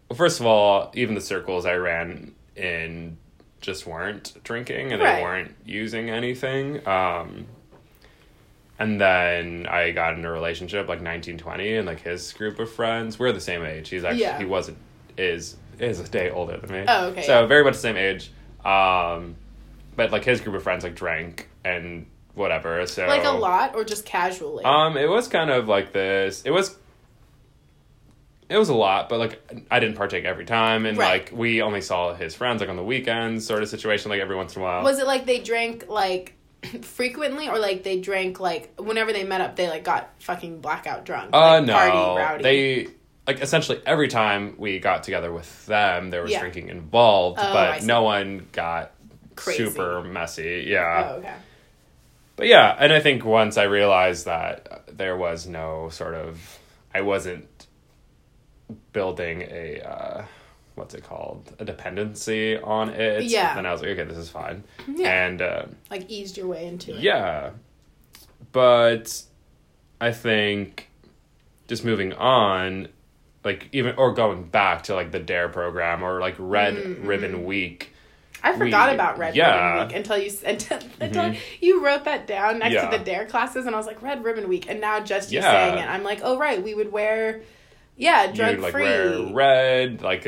Well, 0.09 0.17
first 0.17 0.41
of 0.41 0.47
all, 0.47 0.91
even 0.95 1.15
the 1.15 1.21
circles 1.21 1.65
I 1.65 1.75
ran 1.77 2.35
in 2.61 3.17
just 3.61 3.87
weren't 3.87 4.35
drinking 4.45 4.93
and 4.93 5.03
Right. 5.03 5.17
they 5.17 5.23
weren't 5.23 5.55
using 5.67 6.09
anything. 6.11 6.87
Um, 6.87 7.47
and 8.79 9.01
then 9.01 9.67
I 9.69 9.91
got 9.91 10.15
into 10.15 10.29
a 10.29 10.33
relationship 10.33 10.89
like 10.89 11.03
nineteen 11.03 11.37
twenty, 11.39 11.77
and 11.77 11.87
like 11.87 12.01
his 12.01 12.33
group 12.33 12.59
of 12.59 12.71
friends, 12.73 13.19
we're 13.19 13.33
the 13.33 13.41
same 13.41 13.65
age. 13.65 13.89
He's 13.91 14.05
actually 14.05 14.23
Yeah. 14.23 14.39
he 14.39 14.45
wasn't 14.47 14.79
is 15.19 15.57
is 15.79 16.01
a 16.01 16.05
day 16.09 16.31
older 16.31 16.57
than 16.59 16.71
me. 16.73 16.85
Oh, 16.89 17.07
okay, 17.09 17.23
So 17.23 17.41
yeah. 17.41 17.47
very 17.47 17.65
much 17.65 17.75
the 17.75 17.81
same 17.81 17.97
age. 17.97 18.31
Um, 18.65 19.37
but 19.97 20.11
like 20.11 20.25
his 20.25 20.41
group 20.41 20.55
of 20.57 20.63
friends 20.63 20.85
like 20.85 20.95
drank 20.95 21.49
and 21.65 22.07
whatever. 22.35 22.87
So 22.87 23.07
Like 23.07 23.25
a 23.25 23.31
lot, 23.31 23.75
or 23.75 23.85
just 23.85 24.05
casually. 24.07 24.65
um, 24.65 24.97
it 24.97 25.09
was 25.09 25.29
kind 25.29 25.51
of 25.51 25.69
like 25.69 25.93
this. 25.93 26.43
It 26.45 26.51
was 26.51 26.77
it 28.51 28.59
was 28.59 28.69
a 28.69 28.75
lot, 28.75 29.09
but 29.09 29.19
like 29.19 29.65
I 29.71 29.81
didn't 29.81 29.97
partake 29.97 30.25
every 30.25 30.45
time, 30.45 30.85
and 30.85 30.99
Right. 30.99 31.23
like 31.23 31.33
we 31.33 31.63
only 31.63 31.81
saw 31.81 32.13
his 32.15 32.35
friends 32.35 32.61
like 32.61 32.69
on 32.69 32.77
the 32.77 32.85
weekends, 32.85 33.47
sort 33.47 33.63
of 33.63 33.69
situation, 33.71 34.11
like 34.11 34.21
every 34.21 34.37
once 34.37 34.55
in 34.57 34.61
a 34.63 34.65
while. 34.65 34.83
Was 34.83 34.99
it 34.99 35.07
like 35.07 35.25
they 35.25 35.39
drank 35.39 35.89
like 35.89 36.35
frequently, 36.83 37.49
or 37.49 37.59
like 37.59 37.83
they 37.85 38.01
drank 38.01 38.41
like 38.41 38.79
whenever 38.79 39.13
they 39.13 39.25
met 39.25 39.41
up, 39.41 39.57
they 39.57 39.69
like 39.69 39.85
got 39.85 40.11
fucking 40.21 40.61
blackout 40.61 41.05
drunk? 41.07 41.31
uh, 41.33 41.39
like, 41.39 41.65
no, 41.65 41.73
party 41.75 41.97
rowdy. 41.99 42.43
they 42.43 42.87
like 43.27 43.41
essentially 43.41 43.81
every 43.87 44.09
time 44.09 44.55
we 44.59 44.79
got 44.81 45.05
together 45.05 45.33
with 45.33 45.67
them, 45.67 46.11
there 46.11 46.23
was 46.23 46.33
Yeah. 46.33 46.41
drinking 46.41 46.69
involved, 46.69 47.39
Oh, 47.41 47.47
I 47.47 47.53
but 47.53 47.81
see. 47.83 47.87
no 47.87 48.03
one 48.03 48.47
got 48.53 48.91
Crazy. 49.37 49.65
super 49.67 50.03
messy. 50.03 50.65
Yeah, 50.67 51.11
Oh, 51.13 51.15
okay. 51.19 51.35
But 52.37 52.47
yeah, 52.49 52.75
and 52.79 52.93
I 52.93 53.01
think 53.01 53.25
once 53.25 53.57
I 53.59 53.65
realized 53.65 54.25
that 54.25 54.85
there 54.97 55.17
was 55.17 55.47
no 55.47 55.91
sort 55.91 56.15
of, 56.15 56.59
I 56.95 57.03
wasn't 57.03 57.47
building 58.93 59.43
a, 59.43 59.81
uh, 59.81 60.25
what's 60.75 60.95
it 60.95 61.05
called, 61.05 61.55
a 61.59 61.65
dependency 61.65 62.57
on 62.59 62.91
it. 62.91 63.25
Yeah. 63.25 63.55
Then 63.55 63.67
I 63.67 63.73
was 63.73 63.81
like, 63.83 63.91
okay, 63.91 64.05
this 64.05 64.17
is 64.19 64.29
fine. 64.31 64.65
Yeah. 64.89 65.27
And 65.27 65.43
uh, 65.43 65.65
Like 65.91 66.09
eased 66.11 66.37
your 66.37 66.47
way 66.47 66.67
into 66.67 66.95
it. 66.97 67.01
yeah, 67.01 67.51
but 68.53 69.23
I 70.01 70.13
think 70.13 70.89
just 71.69 71.85
moving 71.85 72.13
on, 72.15 72.89
like 73.45 73.69
even 73.73 73.95
or 73.97 74.13
going 74.13 74.45
back 74.45 74.83
to 74.85 74.95
like 74.95 75.13
the 75.13 75.21
Dare 75.21 75.49
program 75.49 76.03
or 76.03 76.21
like 76.21 76.35
Red 76.39 76.75
Mm-hmm. 76.75 77.07
Ribbon 77.07 77.45
Week. 77.45 77.93
I 78.43 78.57
forgot 78.57 78.89
We- 78.89 78.95
about 78.95 79.19
Red 79.19 79.37
yeah. 79.37 79.53
Mm-hmm. 79.53 79.75
Ribbon 79.77 79.89
Week 79.89 79.97
until 79.97 80.19
you 80.19 80.31
until, 80.47 80.79
until 81.01 81.35
you 81.61 81.85
wrote 81.85 82.05
that 82.05 82.27
down 82.27 82.59
next 82.59 82.75
Yeah. 82.75 82.89
to 82.91 82.99
the 82.99 83.05
Dare 83.05 83.27
classes, 83.27 83.67
and 83.67 83.75
I 83.75 83.79
was 83.79 83.87
like 83.87 84.01
Red 84.03 84.25
Ribbon 84.25 84.49
Week, 84.49 84.69
and 84.69 84.81
now 84.81 85.01
just 85.01 85.31
you 85.31 85.41
Yeah. 85.41 85.51
saying 85.53 85.85
it, 85.85 85.89
I'm 85.89 86.03
like, 86.03 86.21
oh 86.23 86.39
right, 86.39 86.63
we 86.63 86.75
would 86.75 86.91
wear, 86.91 87.43
yeah, 88.01 88.33
drug 88.33 88.57
you 88.57 88.63
like 88.63 88.73
free. 88.73 88.83
wear 88.85 89.33
red 89.33 90.03
like 90.03 90.27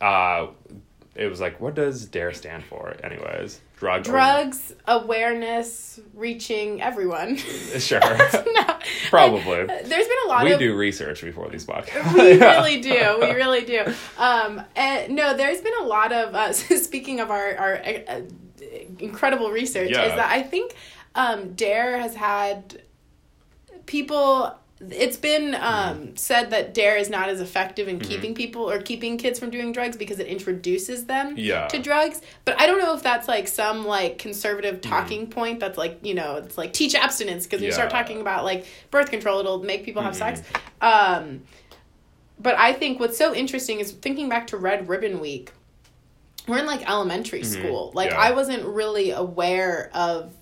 uh 0.00 0.46
it 1.16 1.26
was 1.26 1.40
like 1.40 1.60
what 1.60 1.74
does 1.74 2.04
dare 2.06 2.32
stand 2.32 2.62
for 2.64 2.94
anyways 3.02 3.60
drug 3.76 4.02
Drugs 4.04 4.74
awareness 4.86 5.98
reaching 6.14 6.80
everyone. 6.82 7.36
sure 7.78 8.00
no, 8.00 8.76
Probably. 9.10 9.66
There's 9.66 9.88
been 9.88 10.22
a 10.26 10.28
lot 10.28 10.44
we 10.44 10.52
of 10.52 10.58
do 10.58 10.76
research 10.76 11.22
before 11.22 11.48
these 11.48 11.64
podcasts 11.64 12.12
we 12.14 12.38
really 12.40 12.80
do. 12.80 13.18
We 13.20 13.30
really 13.32 13.62
do. 13.64 13.84
Um, 14.18 14.62
and 14.76 15.14
no, 15.14 15.36
there's 15.36 15.60
been 15.60 15.78
a 15.80 15.84
lot 15.84 16.12
of. 16.12 16.34
Uh, 16.34 16.52
speaking 16.52 17.20
of 17.20 17.30
our 17.30 17.56
our 17.56 17.74
uh, 17.76 18.20
incredible 18.98 19.50
research, 19.50 19.90
Yeah. 19.90 20.06
is 20.06 20.14
that 20.14 20.30
I 20.30 20.42
think 20.42 20.74
um, 21.14 21.54
Dare 21.54 21.98
has 21.98 22.14
had 22.16 22.82
people. 23.86 24.54
It's 24.80 25.16
been 25.16 25.56
um, 25.56 26.16
said 26.16 26.50
that 26.50 26.72
Dare 26.72 26.96
is 26.96 27.10
not 27.10 27.28
as 27.28 27.40
effective 27.40 27.88
in 27.88 27.98
keeping 27.98 28.32
people 28.32 28.70
or 28.70 28.80
keeping 28.80 29.18
kids 29.18 29.38
from 29.38 29.50
doing 29.50 29.72
drugs 29.72 29.96
because 29.96 30.20
it 30.20 30.28
introduces 30.28 31.06
them 31.06 31.34
Yeah. 31.36 31.66
to 31.66 31.80
drugs. 31.80 32.22
But 32.44 32.60
I 32.60 32.66
don't 32.66 32.78
know 32.78 32.94
if 32.94 33.02
that's 33.02 33.26
like 33.26 33.48
some 33.48 33.84
like 33.84 34.18
conservative 34.18 34.80
Mm-hmm. 34.80 34.90
talking 34.90 35.26
point 35.30 35.58
that's 35.58 35.76
like 35.76 35.98
you 36.02 36.14
know 36.14 36.36
it's 36.36 36.56
like 36.56 36.72
teach 36.72 36.94
abstinence 36.94 37.44
because 37.44 37.60
when 37.60 37.66
you 37.66 37.72
start 37.72 37.90
talking 37.90 38.20
about 38.20 38.44
like 38.44 38.66
birth 38.92 39.10
control, 39.10 39.40
it'll 39.40 39.62
make 39.64 39.84
people 39.84 40.02
have 40.02 40.14
Mm-hmm. 40.14 40.36
sex. 40.36 40.42
Um, 40.80 41.42
but 42.38 42.56
I 42.56 42.72
think 42.72 43.00
what's 43.00 43.18
so 43.18 43.34
interesting 43.34 43.80
is 43.80 43.90
thinking 43.90 44.28
back 44.28 44.46
to 44.48 44.56
Red 44.56 44.88
Ribbon 44.88 45.18
Week. 45.18 45.50
We're 46.46 46.58
in 46.58 46.66
like 46.66 46.88
elementary 46.88 47.42
school. 47.42 47.90
Like 47.94 48.10
Mm-hmm. 48.10 48.18
Yeah. 48.20 48.24
I 48.28 48.30
wasn't 48.30 48.64
really 48.64 49.10
aware 49.10 49.90
of 49.92 50.32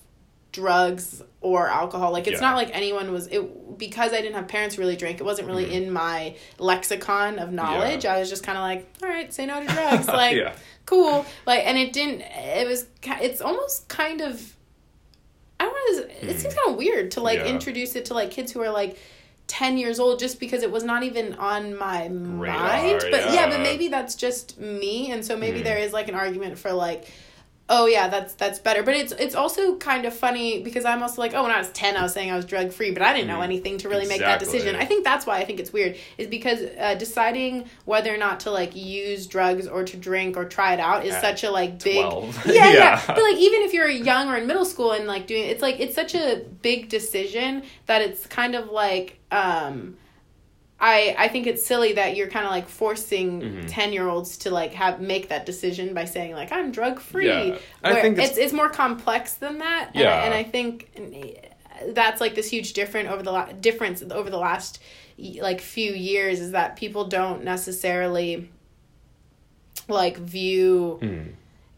drugs 0.56 1.22
or 1.40 1.68
alcohol. 1.68 2.10
Like 2.12 2.26
it's 2.26 2.40
Yeah. 2.40 2.48
not 2.48 2.56
like 2.56 2.70
anyone 2.72 3.12
was 3.12 3.26
it 3.28 3.78
because 3.78 4.12
I 4.12 4.20
didn't 4.22 4.34
have 4.34 4.48
parents 4.48 4.74
who 4.74 4.82
really 4.82 4.96
drink. 4.96 5.20
It 5.20 5.24
wasn't 5.24 5.46
really 5.48 5.72
in 5.72 5.92
my 5.92 6.34
lexicon 6.58 7.38
of 7.38 7.52
knowledge. 7.52 8.00
Mm-hmm. 8.00 8.06
Yeah. 8.06 8.14
I 8.14 8.18
was 8.20 8.30
just 8.30 8.42
kind 8.42 8.58
of 8.58 8.62
like, 8.62 8.88
all 9.02 9.08
right, 9.08 9.32
say 9.32 9.46
no 9.46 9.60
to 9.60 9.66
drugs. 9.66 10.06
Like 10.22 10.36
Yeah. 10.36 10.54
cool. 10.86 11.24
Like 11.46 11.64
and 11.66 11.76
it 11.78 11.92
didn't. 11.92 12.22
It 12.22 12.66
was. 12.66 12.86
It's 13.02 13.40
almost 13.40 13.88
kind 13.88 14.20
of. 14.20 14.54
I 15.60 15.64
don't 15.64 15.74
know. 15.74 16.30
It 16.30 16.38
seems 16.40 16.54
kind 16.54 16.68
of 16.70 16.76
weird 16.76 17.12
to 17.12 17.20
like 17.20 17.40
Hmm. 17.40 17.46
Introduce 17.46 17.94
it 17.96 18.06
to 18.06 18.14
like 18.14 18.30
kids 18.30 18.50
who 18.52 18.60
are 18.62 18.70
like. 18.70 18.98
10 19.48 19.78
years 19.78 20.00
old 20.00 20.18
just 20.18 20.40
because 20.40 20.64
it 20.64 20.72
was 20.72 20.82
not 20.82 21.04
even 21.04 21.32
on 21.34 21.76
my 21.78 22.08
mind 22.08 22.98
but 23.12 23.20
yeah. 23.26 23.32
yeah. 23.32 23.48
but 23.48 23.60
maybe 23.60 23.86
that's 23.86 24.16
just 24.16 24.58
me 24.58 25.12
and 25.12 25.24
so 25.24 25.34
Hmm. 25.34 25.40
maybe 25.40 25.62
there 25.62 25.78
is 25.78 25.92
like 25.92 26.08
an 26.08 26.16
argument 26.16 26.58
for 26.58 26.72
like 26.72 27.08
oh 27.68 27.86
yeah 27.86 28.08
that's 28.08 28.34
that's 28.34 28.60
better 28.60 28.82
but 28.82 28.94
it's 28.94 29.12
it's 29.12 29.34
also 29.34 29.76
kind 29.76 30.04
of 30.04 30.14
funny 30.14 30.62
because 30.62 30.84
i'm 30.84 31.02
also 31.02 31.20
like 31.20 31.34
oh 31.34 31.42
when 31.42 31.50
i 31.50 31.58
was 31.58 31.70
10 31.70 31.96
i 31.96 32.02
was 32.02 32.12
saying 32.12 32.30
i 32.30 32.36
was 32.36 32.44
drug 32.44 32.72
free 32.72 32.92
but 32.92 33.02
i 33.02 33.12
didn't 33.12 33.26
know 33.26 33.40
anything 33.40 33.76
to 33.76 33.88
really 33.88 34.06
make 34.06 34.20
that 34.20 34.38
decision 34.38 34.76
i 34.76 34.84
think 34.84 35.02
that's 35.02 35.26
why 35.26 35.38
i 35.38 35.44
think 35.44 35.58
it's 35.58 35.72
weird 35.72 35.96
is 36.16 36.28
because 36.28 36.60
uh, 36.78 36.94
deciding 36.94 37.68
whether 37.84 38.14
or 38.14 38.18
not 38.18 38.40
to 38.40 38.50
like 38.52 38.76
use 38.76 39.26
drugs 39.26 39.66
or 39.66 39.82
to 39.82 39.96
drink 39.96 40.36
or 40.36 40.44
try 40.44 40.74
it 40.74 40.80
out 40.80 41.04
is 41.04 41.14
At 41.14 41.20
such 41.20 41.44
a 41.44 41.50
like 41.50 41.82
big 41.82 42.04
12. 42.08 42.46
yeah, 42.46 42.52
yeah 42.52 42.72
Yeah. 42.72 43.02
but 43.06 43.22
like 43.22 43.36
even 43.36 43.62
if 43.62 43.72
you're 43.72 43.88
young 43.88 44.28
or 44.28 44.36
in 44.36 44.46
middle 44.46 44.64
school 44.64 44.92
and 44.92 45.06
like 45.06 45.26
doing 45.26 45.44
it's 45.44 45.62
like 45.62 45.80
it's 45.80 45.94
such 45.94 46.14
a 46.14 46.44
big 46.62 46.88
decision 46.88 47.64
that 47.86 48.00
it's 48.00 48.26
kind 48.26 48.54
of 48.54 48.70
like 48.70 49.18
um 49.32 49.96
I 50.78 51.14
I 51.18 51.28
think 51.28 51.46
it's 51.46 51.64
silly 51.64 51.94
that 51.94 52.16
you're 52.16 52.28
kind 52.28 52.44
of 52.44 52.50
like 52.50 52.68
forcing 52.68 53.40
Mm-hmm. 53.40 53.66
10 53.66 53.92
year 53.92 54.08
olds 54.08 54.36
to 54.38 54.50
like 54.50 54.72
have 54.74 55.00
make 55.00 55.28
that 55.30 55.46
decision 55.46 55.94
by 55.94 56.04
saying 56.04 56.32
like 56.34 56.52
I'm 56.52 56.70
drug 56.72 57.00
free. 57.00 57.26
Yeah. 57.28 57.58
I 57.82 58.00
think 58.00 58.18
it's, 58.18 58.32
it's- 58.32 58.38
it's 58.38 58.52
more 58.52 58.68
complex 58.68 59.34
than 59.34 59.58
that. 59.58 59.90
And, 59.94 60.02
Yeah. 60.02 60.10
I, 60.14 60.24
and 60.26 60.34
I 60.34 60.42
think 60.42 60.90
that's 61.88 62.20
like 62.20 62.34
this 62.34 62.48
huge 62.50 62.72
different 62.74 63.08
over 63.10 63.22
the 63.22 63.32
la- 63.32 63.52
difference 63.52 64.02
over 64.10 64.30
the 64.30 64.38
last 64.38 64.80
like 65.40 65.60
few 65.62 65.92
years 65.92 66.40
is 66.40 66.52
that 66.52 66.76
people 66.76 67.06
don't 67.06 67.42
necessarily 67.44 68.50
like 69.88 70.16
view 70.18 70.98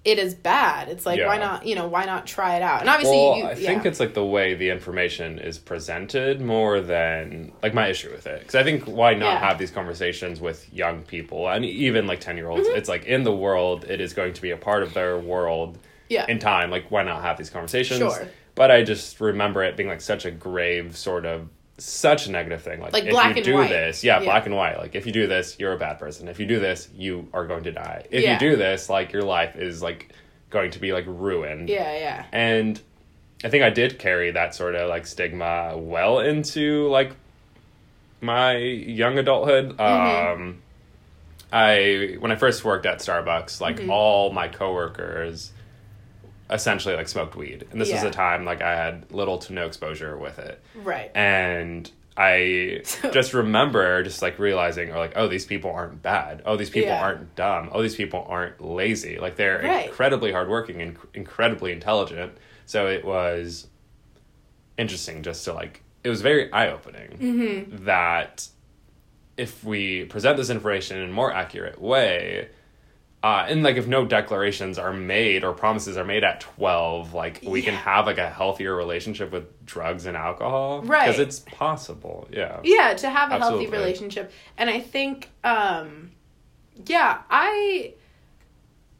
it 0.05 0.19
as 0.19 0.35
bad. 0.35 0.89
It's 0.89 1.05
like 1.05 1.21
why 1.21 1.37
Mm-hmm. 1.37 1.41
Not, 1.41 1.67
you 1.67 1.75
know, 1.75 1.87
why 1.89 2.05
not 2.05 2.27
try 2.27 2.57
it 2.57 2.63
out? 2.63 2.81
And 2.81 2.89
obviously 2.89 3.17
well, 3.17 3.37
you 3.39 3.45
I 3.47 3.55
think 3.55 3.85
it's 3.85 4.01
like 4.01 4.15
the 4.15 4.25
way 4.25 4.55
the 4.55 4.71
information 4.71 5.39
is 5.39 5.59
presented 5.59 6.41
more 6.41 6.81
than 6.81 7.53
like 7.63 7.75
my 7.75 7.89
issue 7.89 8.11
with 8.11 8.27
it. 8.27 8.41
Because 8.41 8.55
I 8.55 8.63
think 8.65 8.85
why 8.85 9.15
not 9.15 9.27
Yeah. 9.27 9.39
have 9.49 9.59
these 9.59 9.71
conversations 9.71 10.41
with 10.41 10.73
young 10.73 11.03
people 11.03 11.49
and 11.49 11.65
even 11.65 12.07
like 12.07 12.21
ten 12.21 12.37
year 12.37 12.49
olds? 12.49 12.67
Mm-hmm. 12.67 12.79
It's 12.79 12.89
like 12.89 13.05
in 13.05 13.23
the 13.25 13.35
world, 13.35 13.85
it 13.85 14.01
is 14.01 14.13
going 14.15 14.33
to 14.33 14.43
be 14.43 14.51
a 14.51 14.57
part 14.57 14.83
of 14.83 14.95
their 14.95 15.19
world. 15.19 15.79
Yeah. 16.09 16.25
In 16.27 16.39
time, 16.39 16.71
like 16.71 16.91
why 16.91 17.03
not 17.03 17.21
have 17.23 17.37
these 17.37 17.51
conversations? 17.51 17.99
Sure. 17.99 18.29
But 18.55 18.71
I 18.71 18.83
just 18.83 19.21
remember 19.21 19.63
it 19.63 19.77
being 19.77 19.89
like 19.89 20.01
such 20.01 20.25
a 20.25 20.31
grave 20.31 20.97
sort 20.97 21.27
of 21.27 21.49
such 21.79 22.27
a 22.27 22.31
negative 22.33 22.63
thing. 22.63 22.81
Like, 22.81 22.93
Like 22.93 23.05
if 23.05 23.11
black 23.11 23.31
you 23.31 23.37
and 23.37 23.45
do 23.45 23.55
white. 23.55 23.69
this, 23.71 24.03
yeah, 24.05 24.19
Yeah. 24.19 24.25
black 24.25 24.47
and 24.47 24.55
white. 24.57 24.79
Like 24.79 24.95
if 24.95 25.07
you 25.07 25.13
do 25.13 25.27
this, 25.27 25.57
you're 25.59 25.73
a 25.73 25.79
bad 25.79 25.99
person. 25.99 26.29
If 26.29 26.41
you 26.41 26.47
do 26.47 26.59
this, 26.61 26.89
you 26.97 27.29
are 27.33 27.47
going 27.47 27.65
to 27.65 27.73
die. 27.73 28.05
If 28.11 28.23
Yeah. 28.25 28.35
you 28.35 28.39
do 28.51 28.57
this, 28.57 28.89
like 28.91 29.13
your 29.13 29.23
life 29.23 29.57
is 29.57 29.81
like 29.83 30.09
going 30.51 30.71
to 30.73 30.79
be 30.79 30.93
like 30.93 31.05
ruined. 31.07 31.69
Yeah, 31.69 31.93
yeah. 31.97 32.25
And 32.33 32.81
I 33.45 33.49
think 33.49 33.63
I 33.63 33.71
did 33.71 33.99
carry 33.99 34.33
that 34.33 34.55
sort 34.55 34.75
of 34.75 34.89
like 34.89 35.07
stigma 35.07 35.75
well 35.77 36.19
into 36.19 36.89
like 36.89 37.13
my 38.21 38.57
young 38.57 39.17
adulthood. 39.19 39.77
Mm-hmm. 39.77 40.41
Um 40.43 40.63
I 41.53 42.17
when 42.19 42.31
I 42.33 42.37
first 42.37 42.65
worked 42.65 42.85
at 42.87 42.99
Starbucks, 42.99 43.61
like 43.61 43.77
Mm-hmm. 43.77 43.91
all 43.91 44.33
my 44.33 44.49
coworkers 44.49 45.53
essentially 46.51 46.95
like 46.97 47.09
smoked 47.09 47.37
weed. 47.37 47.67
And 47.71 47.81
this 47.81 47.93
was 47.93 48.03
a 48.03 48.11
time 48.11 48.45
like 48.45 48.63
I 48.63 48.75
had 48.77 49.11
little 49.13 49.39
to 49.39 49.53
no 49.53 49.67
exposure 49.67 50.17
with 50.17 50.39
it. 50.39 50.63
Right. 50.75 51.11
And 51.15 51.91
I 52.17 52.83
just 53.13 53.35
remember 53.35 54.03
just 54.03 54.23
like 54.23 54.39
realizing, 54.39 54.91
or 54.91 54.99
like, 54.99 55.13
oh, 55.15 55.29
these 55.29 55.45
people 55.47 55.71
aren't 55.71 56.03
bad. 56.03 56.43
Oh, 56.47 56.57
these 56.57 56.71
people 56.71 56.91
Yeah. 56.91 57.03
aren't 57.03 57.37
dumb. 57.37 57.69
Oh, 57.73 57.83
these 57.83 57.95
people 57.97 58.25
aren't 58.29 58.61
lazy. 58.61 59.19
Like 59.19 59.37
they're 59.37 59.63
Right. 59.63 59.87
incredibly 59.89 60.33
hardworking 60.33 60.83
and 60.83 60.97
incredibly 61.15 61.73
intelligent. 61.73 62.33
So 62.67 62.87
it 62.87 63.05
was 63.05 63.67
interesting 64.77 65.23
just 65.23 65.45
to 65.45 65.53
like, 65.53 65.83
it 66.05 66.09
was 66.09 66.23
very 66.23 66.53
eye 66.53 66.71
opening 66.71 67.19
Mm-hmm. 67.19 67.85
that 67.85 68.49
if 69.37 69.63
we 69.63 70.05
present 70.05 70.37
this 70.37 70.51
information 70.51 70.99
in 70.99 71.11
a 71.11 71.13
more 71.13 71.33
accurate 71.33 71.81
way, 71.81 72.49
uh, 73.23 73.47
and 73.49 73.65
like 73.65 73.77
if 73.77 73.89
no 73.89 74.05
declarations 74.05 74.79
are 74.79 74.93
made 74.93 75.43
or 75.43 75.53
promises 75.53 75.97
are 75.97 76.05
made 76.05 76.23
at 76.23 76.41
12 76.41 77.15
like 77.15 77.41
we 77.45 77.63
can 77.63 77.75
have 77.75 78.07
like 78.07 78.19
a 78.19 78.31
healthier 78.31 78.75
relationship 78.75 79.33
with 79.33 79.67
drugs 79.67 80.07
and 80.07 80.17
alcohol. 80.17 80.83
Right. 80.83 81.07
because 81.07 81.19
it's 81.21 81.41
possible 81.41 82.29
yeah. 82.33 82.61
Yeah 82.63 82.95
to 82.95 83.11
have 83.11 83.31
a 83.31 83.35
Absolutely. 83.35 83.65
healthy 83.65 83.77
relationship. 83.77 84.33
And 84.57 84.71
i 84.71 84.79
think 84.81 85.31
um 85.43 86.13
yeah 86.87 87.23
i 87.29 87.95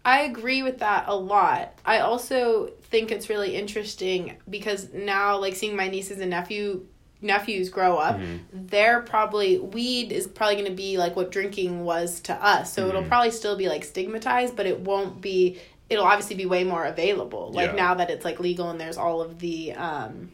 i 0.05 0.23
agree 0.23 0.63
with 0.65 0.79
that 0.81 1.05
a 1.07 1.15
lot. 1.15 1.79
I 1.85 2.01
also 2.01 2.73
think 2.91 3.13
it's 3.13 3.29
really 3.29 3.55
interesting 3.55 4.37
because 4.51 4.93
now 4.93 5.39
like 5.39 5.55
seeing 5.55 5.77
my 5.77 5.89
nieces 5.89 6.19
and 6.19 6.31
nephew 6.31 6.87
nephews 7.21 7.69
grow 7.69 7.97
up 7.97 8.17
Mm-hmm. 8.17 8.67
they're 8.69 9.01
probably 9.01 9.59
weed 9.59 10.13
is 10.13 10.27
probably 10.27 10.55
going 10.57 10.67
to 10.67 10.73
be 10.77 10.99
like 10.99 11.17
what 11.17 11.31
drinking 11.33 11.85
was 11.85 12.21
to 12.21 12.35
us 12.35 12.73
so 12.73 12.83
Mm-hmm. 12.83 12.91
it'll 12.91 13.09
probably 13.09 13.31
still 13.33 13.57
be 13.57 13.69
like 13.69 13.85
stigmatized 13.85 14.55
but 14.57 14.67
it 14.67 14.81
won't 14.81 15.21
be 15.21 15.59
it'll 15.91 16.05
obviously 16.05 16.37
be 16.37 16.47
way 16.47 16.65
more 16.65 16.85
available 16.85 17.51
like 17.53 17.71
Yeah. 17.71 17.77
now 17.77 17.95
that 17.95 18.11
it's 18.11 18.25
like 18.25 18.39
legal 18.41 18.71
and 18.71 18.81
there's 18.81 18.97
all 18.99 19.21
of 19.21 19.39
the 19.39 19.73
um 19.73 20.31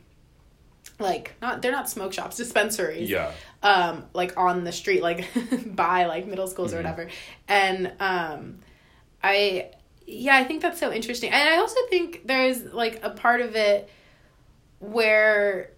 like 1.01 1.35
not 1.43 1.63
they're 1.63 1.73
not 1.73 1.89
smoke 1.89 2.13
shops 2.13 2.37
dispensaries 2.37 3.09
yeah 3.11 3.33
um 3.63 4.05
like 4.13 4.37
on 4.37 4.63
the 4.65 4.71
street 4.73 5.03
like 5.03 5.27
by 5.75 6.05
like 6.05 6.27
middle 6.27 6.47
schools 6.47 6.73
or 6.73 6.77
whatever 6.77 7.09
and 7.49 7.91
um 7.99 8.59
i 9.23 9.71
yeah 10.07 10.37
i 10.37 10.45
think 10.45 10.61
that's 10.63 10.79
so 10.79 10.93
interesting 10.93 11.31
and 11.31 11.49
i 11.49 11.57
also 11.57 11.81
think 11.89 12.27
there's 12.27 12.63
like 12.75 13.01
a 13.03 13.11
part 13.11 13.41
of 13.41 13.57
it 13.57 13.89
where 14.79 15.71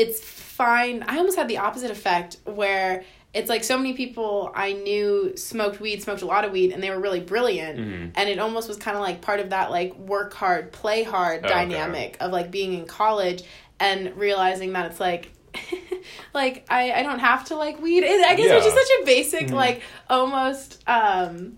it's 0.00 0.20
fine 0.20 0.96
i 1.08 1.16
almost 1.18 1.36
had 1.36 1.48
the 1.48 1.58
opposite 1.58 1.90
effect 1.90 2.36
where 2.44 3.04
it's 3.32 3.48
like 3.48 3.62
so 3.62 3.76
many 3.78 3.92
people 3.92 4.50
I 4.56 4.72
knew 4.72 5.36
smoked 5.36 5.78
weed, 5.78 6.02
smoked 6.02 6.22
a 6.22 6.26
lot 6.26 6.44
of 6.44 6.50
weed, 6.50 6.72
and 6.72 6.82
they 6.82 6.90
were 6.90 6.98
really 6.98 7.20
brilliant. 7.20 7.78
Mhm. 7.78 8.10
And 8.16 8.28
it 8.28 8.40
almost 8.40 8.66
was 8.66 8.76
kind 8.76 8.96
of 8.96 9.04
like 9.04 9.20
part 9.20 9.38
of 9.38 9.50
that 9.50 9.70
like 9.70 9.94
work 9.94 10.34
hard, 10.34 10.72
play 10.72 11.04
hard 11.04 11.42
Oh, 11.44 11.46
okay. 11.46 11.54
dynamic 11.54 12.16
of 12.18 12.32
like 12.32 12.50
being 12.50 12.72
in 12.74 12.86
college 12.86 13.44
and 13.78 14.16
realizing 14.16 14.72
that 14.72 14.90
it's 14.90 14.98
like. 14.98 15.30
like 16.34 16.66
I, 16.68 16.90
I 16.90 17.02
don't 17.04 17.20
have 17.20 17.44
to 17.46 17.54
like 17.54 17.80
weed. 17.80 18.02
It, 18.02 18.20
I 18.26 18.34
guess 18.34 18.50
it's 18.50 18.64
just 18.64 18.76
Yeah. 18.76 18.82
such 18.82 19.02
a 19.02 19.04
basic 19.06 19.46
Mhm. 19.48 19.52
like 19.54 19.82
almost 20.08 20.82
um 20.88 21.56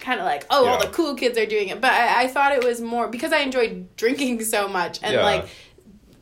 kind 0.00 0.18
of 0.20 0.26
like 0.26 0.44
oh 0.50 0.66
all 0.66 0.78
the 0.80 0.88
cool 0.88 1.14
kids 1.14 1.38
are 1.38 1.46
doing 1.46 1.68
it 1.68 1.80
but 1.80 1.90
I, 1.90 2.24
I 2.24 2.26
thought 2.26 2.52
it 2.52 2.62
was 2.62 2.78
more 2.78 3.08
because 3.08 3.32
i 3.32 3.38
enjoyed 3.38 3.96
drinking 3.96 4.44
so 4.54 4.68
much 4.68 4.98
and 5.02 5.14
Yeah. 5.14 5.22
like 5.24 5.46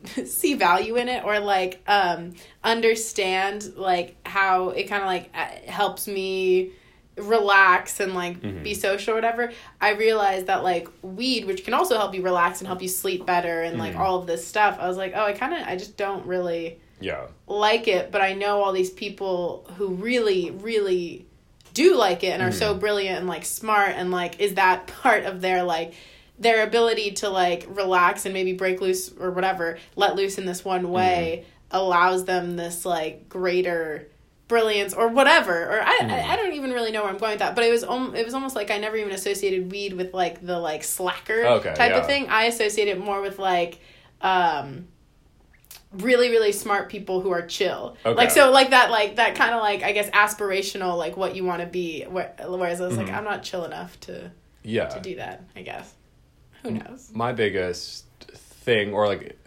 see 0.25 0.53
value 0.53 0.95
in 0.97 1.07
it 1.09 1.23
or 1.23 1.39
like 1.39 1.81
um 1.87 2.33
understand 2.63 3.73
like 3.75 4.15
how 4.27 4.69
it 4.69 4.83
kind 4.85 5.01
of 5.01 5.07
like 5.07 5.29
uh, 5.33 5.71
helps 5.71 6.07
me 6.07 6.71
relax 7.15 7.99
and 7.99 8.13
like 8.15 8.41
Mhm. 8.41 8.63
be 8.63 8.73
social 8.73 9.11
or 9.13 9.15
whatever 9.15 9.51
i 9.79 9.91
realized 9.91 10.47
that 10.47 10.63
like 10.63 10.87
weed 11.03 11.45
which 11.45 11.63
can 11.63 11.73
also 11.75 11.95
help 11.95 12.15
you 12.15 12.23
relax 12.23 12.59
and 12.59 12.67
help 12.67 12.81
you 12.81 12.87
sleep 12.87 13.25
better 13.25 13.61
and 13.61 13.77
like 13.77 13.93
Mhm. 13.93 13.99
all 13.99 14.17
of 14.19 14.25
this 14.27 14.45
stuff 14.47 14.77
i 14.79 14.87
was 14.87 14.97
like 14.97 15.13
oh 15.15 15.23
i 15.23 15.31
kind 15.33 15.53
of 15.53 15.67
i 15.67 15.75
just 15.75 15.95
don't 15.95 16.25
really 16.25 16.79
Yeah. 16.99 17.27
like 17.47 17.87
it, 17.87 18.11
but 18.11 18.21
I 18.21 18.33
know 18.33 18.63
all 18.63 18.71
these 18.71 18.89
people 18.89 19.69
who 19.77 19.87
really, 19.89 20.51
really 20.51 21.25
do 21.73 21.97
like 21.97 22.23
it 22.23 22.31
and 22.31 22.41
are 22.41 22.51
so 22.53 22.73
brilliant 22.75 23.19
and 23.19 23.27
like 23.27 23.43
smart 23.45 23.91
and 23.97 24.09
like 24.09 24.39
is 24.39 24.53
that 24.55 24.87
part 25.03 25.25
of 25.25 25.41
their 25.41 25.63
like 25.63 25.93
their 26.43 26.63
ability 26.63 27.11
to 27.11 27.29
like 27.29 27.65
relax 27.69 28.25
and 28.25 28.33
maybe 28.33 28.53
break 28.53 28.81
loose 28.81 29.11
or 29.19 29.31
whatever, 29.31 29.77
let 29.95 30.15
loose 30.15 30.37
in 30.37 30.45
this 30.45 30.63
one 30.63 30.91
way 30.91 31.45
allows 31.71 32.25
them 32.25 32.55
this 32.55 32.85
like 32.85 33.27
greater 33.29 34.07
brilliance 34.47 34.93
or 34.93 35.07
whatever 35.07 35.63
or 35.67 35.81
I, 35.81 35.97
I 36.01 36.03
Mhm. 36.03 36.25
I 36.29 36.35
don't 36.35 36.53
even 36.53 36.71
really 36.71 36.91
know 36.91 37.01
where 37.01 37.09
I'm 37.11 37.17
going 37.17 37.31
with 37.31 37.39
that 37.39 37.55
but 37.55 37.63
it 37.63 37.71
was 37.71 37.83
om- 37.83 38.13
it 38.15 38.23
was 38.23 38.35
almost 38.35 38.55
like 38.55 38.69
I 38.69 38.77
never 38.77 38.95
even 38.97 39.11
associated 39.13 39.71
weed 39.71 39.93
with 39.93 40.13
like 40.13 40.45
the 40.45 40.59
like 40.59 40.83
slacker 40.83 41.43
Okay, 41.45 41.73
type 41.73 41.91
yeah. 41.91 41.97
of 41.99 42.05
thing 42.05 42.27
I 42.29 42.43
associate 42.43 42.89
it 42.89 42.99
more 42.99 43.21
with 43.21 43.39
like 43.39 43.79
um 44.21 44.87
really 45.91 46.29
really 46.29 46.51
smart 46.51 46.89
people 46.89 47.21
who 47.21 47.31
are 47.31 47.41
chill 47.41 47.95
Okay. 48.05 48.15
like 48.15 48.31
so 48.31 48.51
like 48.51 48.71
that 48.71 48.91
like 48.91 49.15
that 49.17 49.35
kind 49.35 49.53
of 49.53 49.61
like 49.61 49.83
i 49.83 49.91
guess 49.91 50.09
aspirational 50.09 50.97
like 50.97 51.15
what 51.17 51.35
you 51.35 51.43
want 51.43 51.61
to 51.61 51.67
be 51.67 52.03
where, 52.03 52.33
whereas 52.47 52.81
i 52.81 52.85
was 52.87 52.97
like 52.97 53.07
Mhm. 53.07 53.13
i'm 53.17 53.23
not 53.23 53.43
chill 53.43 53.63
enough 53.63 53.99
to 54.01 54.31
Yeah. 54.63 54.87
to 54.87 54.99
do 54.99 55.15
that 55.15 55.43
i 55.55 55.61
guess 55.61 55.91
who 56.63 56.71
knows 56.71 57.11
my 57.13 57.31
biggest 57.33 58.05
thing 58.19 58.93
or 58.93 59.07
like 59.07 59.37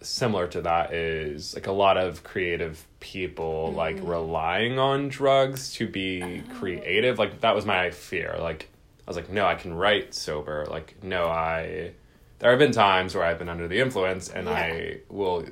similar 0.00 0.48
to 0.48 0.62
that 0.62 0.92
is 0.92 1.54
like 1.54 1.66
a 1.68 1.72
lot 1.72 1.96
of 1.96 2.24
creative 2.24 2.84
people 3.00 3.72
like 3.72 3.96
Mm-hmm. 3.96 4.06
relying 4.08 4.78
on 4.78 5.08
drugs 5.08 5.72
to 5.74 5.86
be 5.86 6.22
Oh. 6.22 6.54
creative 6.58 7.18
like 7.18 7.40
that 7.40 7.54
was 7.54 7.64
my 7.66 7.90
fear 7.90 8.36
like 8.40 8.68
i 9.06 9.10
was 9.10 9.16
like 9.16 9.30
no 9.30 9.46
i 9.46 9.54
can 9.54 9.74
write 9.74 10.14
sober 10.14 10.66
like 10.70 10.96
no 11.02 11.26
i 11.28 11.92
there 12.40 12.50
have 12.50 12.58
been 12.58 12.72
times 12.72 13.14
where 13.14 13.24
i've 13.24 13.38
been 13.38 13.48
under 13.48 13.68
the 13.68 13.78
influence 13.80 14.28
and 14.28 14.46
Yeah. 14.46 14.52
i 14.54 15.00
will 15.08 15.46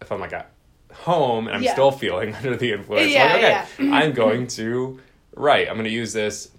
if 0.00 0.10
i'm 0.12 0.20
like 0.20 0.32
at 0.32 0.50
home 0.92 1.46
and 1.46 1.56
i'm 1.56 1.62
Yeah. 1.62 1.72
still 1.72 1.90
feeling 1.90 2.34
under 2.36 2.56
the 2.56 2.72
influence 2.72 3.10
Yeah, 3.10 3.24
like 3.24 3.36
okay 3.78 3.90
i'm 3.90 4.12
going 4.12 4.46
to 4.48 5.00
write 5.34 5.68
i'm 5.68 5.74
going 5.74 5.84
to 5.84 5.90
use 5.90 6.12
this 6.14 6.50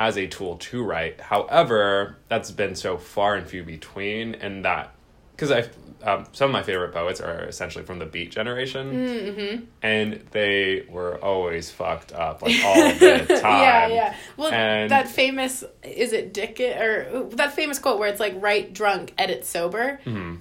as 0.00 0.16
a 0.16 0.26
tool 0.26 0.56
to 0.56 0.82
write. 0.82 1.20
However, 1.20 2.16
that's 2.28 2.50
been 2.50 2.74
so 2.74 2.96
far 2.96 3.36
and 3.36 3.46
few 3.46 3.62
between, 3.62 4.34
and 4.34 4.64
that 4.64 4.94
because 5.36 5.52
I 5.52 5.68
um, 6.02 6.24
some 6.32 6.46
of 6.46 6.52
my 6.52 6.62
favorite 6.62 6.94
poets 6.94 7.20
are 7.20 7.44
essentially 7.44 7.84
from 7.84 7.98
the 7.98 8.06
Beat 8.06 8.30
generation, 8.30 8.92
mm-hmm. 8.92 9.64
and 9.82 10.14
they 10.30 10.86
were 10.88 11.22
always 11.22 11.70
fucked 11.70 12.12
up 12.12 12.40
like 12.40 12.56
all 12.64 12.74
the 12.74 13.18
time. 13.28 13.62
yeah 13.62 13.86
yeah. 13.88 14.16
well 14.38 14.50
And- 14.50 14.90
that 14.90 15.08
famous 15.08 15.62
is 15.82 16.14
it 16.14 16.32
dickens 16.32 16.76
or 16.80 17.28
that 17.36 17.52
famous 17.52 17.78
quote 17.78 17.98
where 17.98 18.08
it's 18.08 18.20
like 18.20 18.34
write 18.40 18.72
drunk 18.72 19.12
edit 19.18 19.44
sober 19.44 20.00
Mhm. 20.06 20.38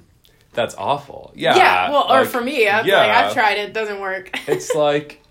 That's 0.54 0.74
awful. 0.76 1.32
Yeah. 1.36 1.56
yeah 1.58 1.90
well 1.92 2.10
or 2.12 2.24
for 2.26 2.42
me 2.42 2.64
that's 2.64 2.88
yeah. 2.88 2.98
like 3.06 3.10
i've 3.12 3.34
tried 3.34 3.58
it 3.58 3.74
doesn't 3.74 4.00
work 4.00 4.30
it's 4.48 4.74
like 4.88 5.22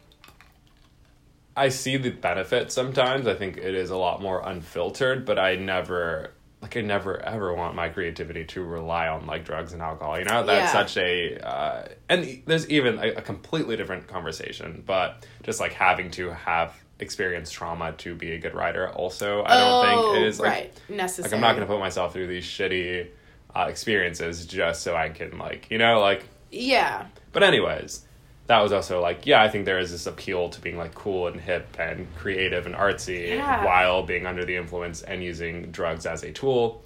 I 1.58 1.68
see 1.70 1.96
the 1.96 2.10
benefit 2.10 2.72
sometimes. 2.72 3.26
I 3.26 3.34
think 3.34 3.56
it 3.56 3.74
is 3.74 3.90
a 3.90 3.96
lot 3.96 4.22
more 4.22 4.40
unfiltered, 4.46 5.26
but 5.26 5.38
I 5.38 5.56
never 5.56 6.32
like 6.62 6.76
I 6.76 6.80
never 6.80 7.20
ever 7.20 7.54
want 7.54 7.74
my 7.76 7.88
creativity 7.88 8.44
to 8.46 8.62
rely 8.64 9.08
on 9.08 9.26
like 9.26 9.44
drugs 9.44 9.72
and 9.72 9.82
alcohol. 9.82 10.18
You 10.18 10.24
know, 10.24 10.44
that's 10.44 10.72
Yeah. 10.72 10.80
such 10.84 10.96
a 10.96 11.38
uh, 11.38 11.88
and 12.08 12.42
there's 12.46 12.68
even 12.68 12.98
a, 12.98 13.08
a 13.14 13.22
completely 13.22 13.76
different 13.76 14.06
conversation, 14.08 14.82
but 14.86 15.26
just 15.42 15.60
like 15.60 15.72
having 15.72 16.10
to 16.12 16.30
have 16.30 16.74
experienced 17.00 17.52
trauma 17.54 17.92
to 17.92 18.14
be 18.16 18.32
a 18.32 18.38
good 18.38 18.54
writer 18.54 18.88
also 18.90 19.44
I 19.44 19.56
don't 19.56 19.78
oh, 19.78 19.80
think 19.80 20.16
is 20.24 20.40
like 20.40 20.48
right 20.50 20.80
necessary 20.88 21.30
like 21.30 21.32
I'm 21.32 21.40
not 21.40 21.54
going 21.54 21.64
to 21.64 21.72
put 21.72 21.78
myself 21.78 22.12
through 22.12 22.26
these 22.26 22.44
shitty 22.44 23.06
uh, 23.54 23.66
experiences 23.68 24.44
just 24.46 24.82
so 24.82 24.96
I 24.96 25.08
can 25.10 25.38
like, 25.38 25.70
you 25.70 25.78
know, 25.78 26.00
like 26.00 26.24
yeah 26.50 27.06
but 27.30 27.44
anyways, 27.44 28.04
that 28.48 28.60
was 28.62 28.72
also 28.72 29.00
like, 29.00 29.26
yeah, 29.26 29.42
I 29.42 29.48
think 29.48 29.66
there 29.66 29.78
is 29.78 29.90
this 29.92 30.06
appeal 30.06 30.48
to 30.48 30.60
being 30.60 30.76
like 30.76 30.94
cool 30.94 31.28
and 31.28 31.38
hip 31.40 31.76
and 31.78 32.06
creative 32.16 32.66
and 32.66 32.74
artsy 32.74 33.28
Yeah. 33.36 33.64
while 33.64 34.02
being 34.02 34.26
under 34.26 34.44
the 34.44 34.56
influence 34.56 35.02
and 35.02 35.22
using 35.22 35.70
drugs 35.70 36.06
as 36.06 36.22
a 36.24 36.32
tool. 36.32 36.82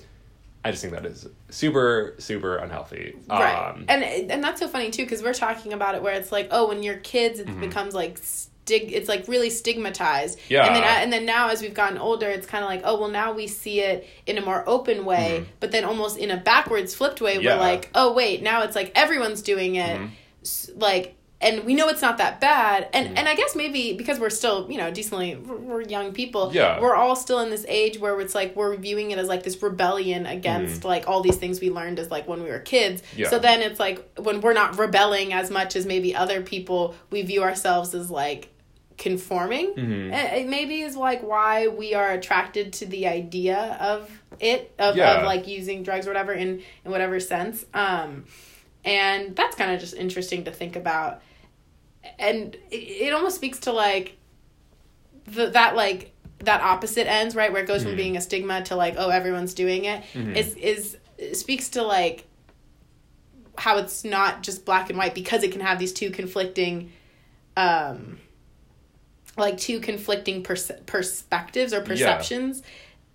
I 0.64 0.70
just 0.72 0.82
think 0.82 0.94
that 0.94 1.06
is 1.06 1.28
super, 1.50 2.14
super 2.18 2.56
unhealthy. 2.56 3.14
right 3.28 3.70
Um, 3.70 3.84
and 3.88 4.02
and 4.04 4.42
that's 4.44 4.60
so 4.60 4.68
funny 4.68 4.90
too 4.90 5.04
because 5.04 5.22
we're 5.22 5.34
talking 5.34 5.72
about 5.72 5.94
it 5.94 6.02
where 6.02 6.14
it's 6.14 6.30
like 6.32 6.48
oh 6.50 6.68
when 6.68 6.82
you're 6.82 6.96
kids 6.98 7.38
it 7.40 7.46
mm-hmm. 7.46 7.60
becomes 7.60 7.94
like 7.94 8.18
stig 8.18 8.92
it's 8.92 9.08
like 9.08 9.26
really 9.26 9.50
stigmatized 9.50 10.38
Yeah. 10.48 10.66
and 10.66 10.76
then 10.76 10.84
and 10.84 11.12
then 11.12 11.26
now 11.26 11.48
as 11.48 11.62
we've 11.62 11.74
gotten 11.74 11.98
older 11.98 12.28
it's 12.28 12.46
kind 12.46 12.62
of 12.62 12.70
like 12.70 12.82
oh 12.84 12.98
well 13.00 13.08
now 13.08 13.32
we 13.32 13.48
see 13.48 13.80
it 13.80 14.06
in 14.26 14.38
a 14.38 14.40
more 14.40 14.62
open 14.68 15.04
way 15.04 15.40
mm-hmm. 15.40 15.50
but 15.58 15.72
then 15.72 15.84
almost 15.84 16.16
in 16.16 16.30
a 16.30 16.36
backwards 16.36 16.94
flipped 16.94 17.20
way 17.20 17.40
Yeah. 17.40 17.54
we're 17.56 17.60
like 17.60 17.90
oh 17.96 18.12
wait 18.12 18.42
now 18.42 18.62
it's 18.62 18.76
like 18.76 18.92
everyone's 18.94 19.42
doing 19.42 19.74
it 19.76 19.96
mm-hmm. 19.98 20.06
S- 20.42 20.70
like 20.76 21.16
and 21.42 21.64
we 21.64 21.74
know 21.74 21.88
it's 21.88 22.00
not 22.02 22.18
that 22.18 22.40
bad 22.40 22.88
and 22.94 23.18
and 23.18 23.28
i 23.28 23.34
guess 23.34 23.54
maybe 23.56 23.92
because 23.94 24.18
we're 24.20 24.30
still 24.30 24.70
you 24.70 24.78
know 24.78 24.90
decently 24.90 25.34
we're, 25.36 25.82
young 25.82 26.12
people 26.12 26.50
Yeah. 26.54 26.80
we're 26.80 26.94
all 26.94 27.16
still 27.16 27.40
in 27.40 27.50
this 27.50 27.64
age 27.68 27.98
where 27.98 28.18
it's 28.20 28.34
like 28.34 28.54
we're 28.56 28.76
viewing 28.76 29.10
it 29.10 29.18
as 29.18 29.28
like 29.28 29.42
this 29.42 29.60
rebellion 29.62 30.24
against 30.26 30.84
like 30.84 31.08
all 31.08 31.20
these 31.20 31.36
things 31.36 31.60
we 31.60 31.70
learned 31.70 31.98
as 31.98 32.10
like 32.10 32.26
when 32.28 32.42
we 32.42 32.48
were 32.48 32.60
kids 32.60 33.02
Yeah. 33.16 33.28
so 33.28 33.38
then 33.38 33.60
it's 33.60 33.80
like 33.80 34.08
when 34.18 34.40
we're 34.40 34.52
not 34.54 34.78
rebelling 34.78 35.32
as 35.32 35.50
much 35.50 35.74
as 35.76 35.84
maybe 35.84 36.14
other 36.14 36.40
people 36.42 36.94
we 37.10 37.22
view 37.22 37.42
ourselves 37.42 37.94
as 37.94 38.10
like 38.10 38.48
conforming 38.98 39.74
Mhm. 39.74 40.12
It 40.12 40.48
maybe 40.48 40.82
is 40.82 40.96
like 40.96 41.22
why 41.22 41.66
we 41.66 41.94
are 41.94 42.12
attracted 42.12 42.72
to 42.74 42.86
the 42.86 43.08
idea 43.08 43.76
of 43.80 44.08
it 44.38 44.72
of, 44.78 44.96
Yeah. 44.96 45.18
of 45.18 45.24
like 45.24 45.48
using 45.48 45.82
drugs 45.82 46.06
or 46.06 46.10
whatever 46.10 46.32
in 46.32 46.62
in 46.84 46.90
whatever 46.90 47.18
sense 47.18 47.64
um 47.74 48.24
and 48.84 49.34
that's 49.34 49.56
kind 49.56 49.72
of 49.72 49.80
just 49.80 49.94
interesting 49.94 50.44
to 50.44 50.50
think 50.52 50.76
about 50.76 51.20
and 52.18 52.54
it, 52.70 52.76
it 52.76 53.12
almost 53.12 53.36
speaks 53.36 53.58
to 53.60 53.72
like 53.72 54.16
the 55.26 55.50
that 55.50 55.76
like 55.76 56.12
that 56.40 56.60
opposite 56.60 57.06
ends 57.08 57.36
right 57.36 57.52
where 57.52 57.62
it 57.62 57.66
goes 57.66 57.82
from 57.84 57.92
Mhm. 57.92 57.96
being 57.96 58.16
a 58.16 58.20
stigma 58.20 58.62
to 58.64 58.76
like 58.76 58.94
oh 58.98 59.08
everyone's 59.10 59.54
doing 59.54 59.84
it 59.84 60.02
Mhm. 60.14 60.36
is 60.36 60.54
is 60.56 60.96
it 61.18 61.36
speaks 61.36 61.68
to 61.70 61.82
like 61.82 62.24
how 63.58 63.78
it's 63.78 64.02
not 64.04 64.42
just 64.42 64.64
black 64.64 64.88
and 64.88 64.98
white 64.98 65.14
because 65.14 65.42
it 65.44 65.52
can 65.52 65.60
have 65.60 65.78
these 65.78 65.92
two 65.92 66.10
conflicting 66.10 66.90
um 67.56 68.18
like 69.38 69.56
two 69.58 69.78
conflicting 69.80 70.42
pers- 70.42 70.70
perspectives 70.86 71.72
or 71.72 71.80
perceptions 71.82 72.62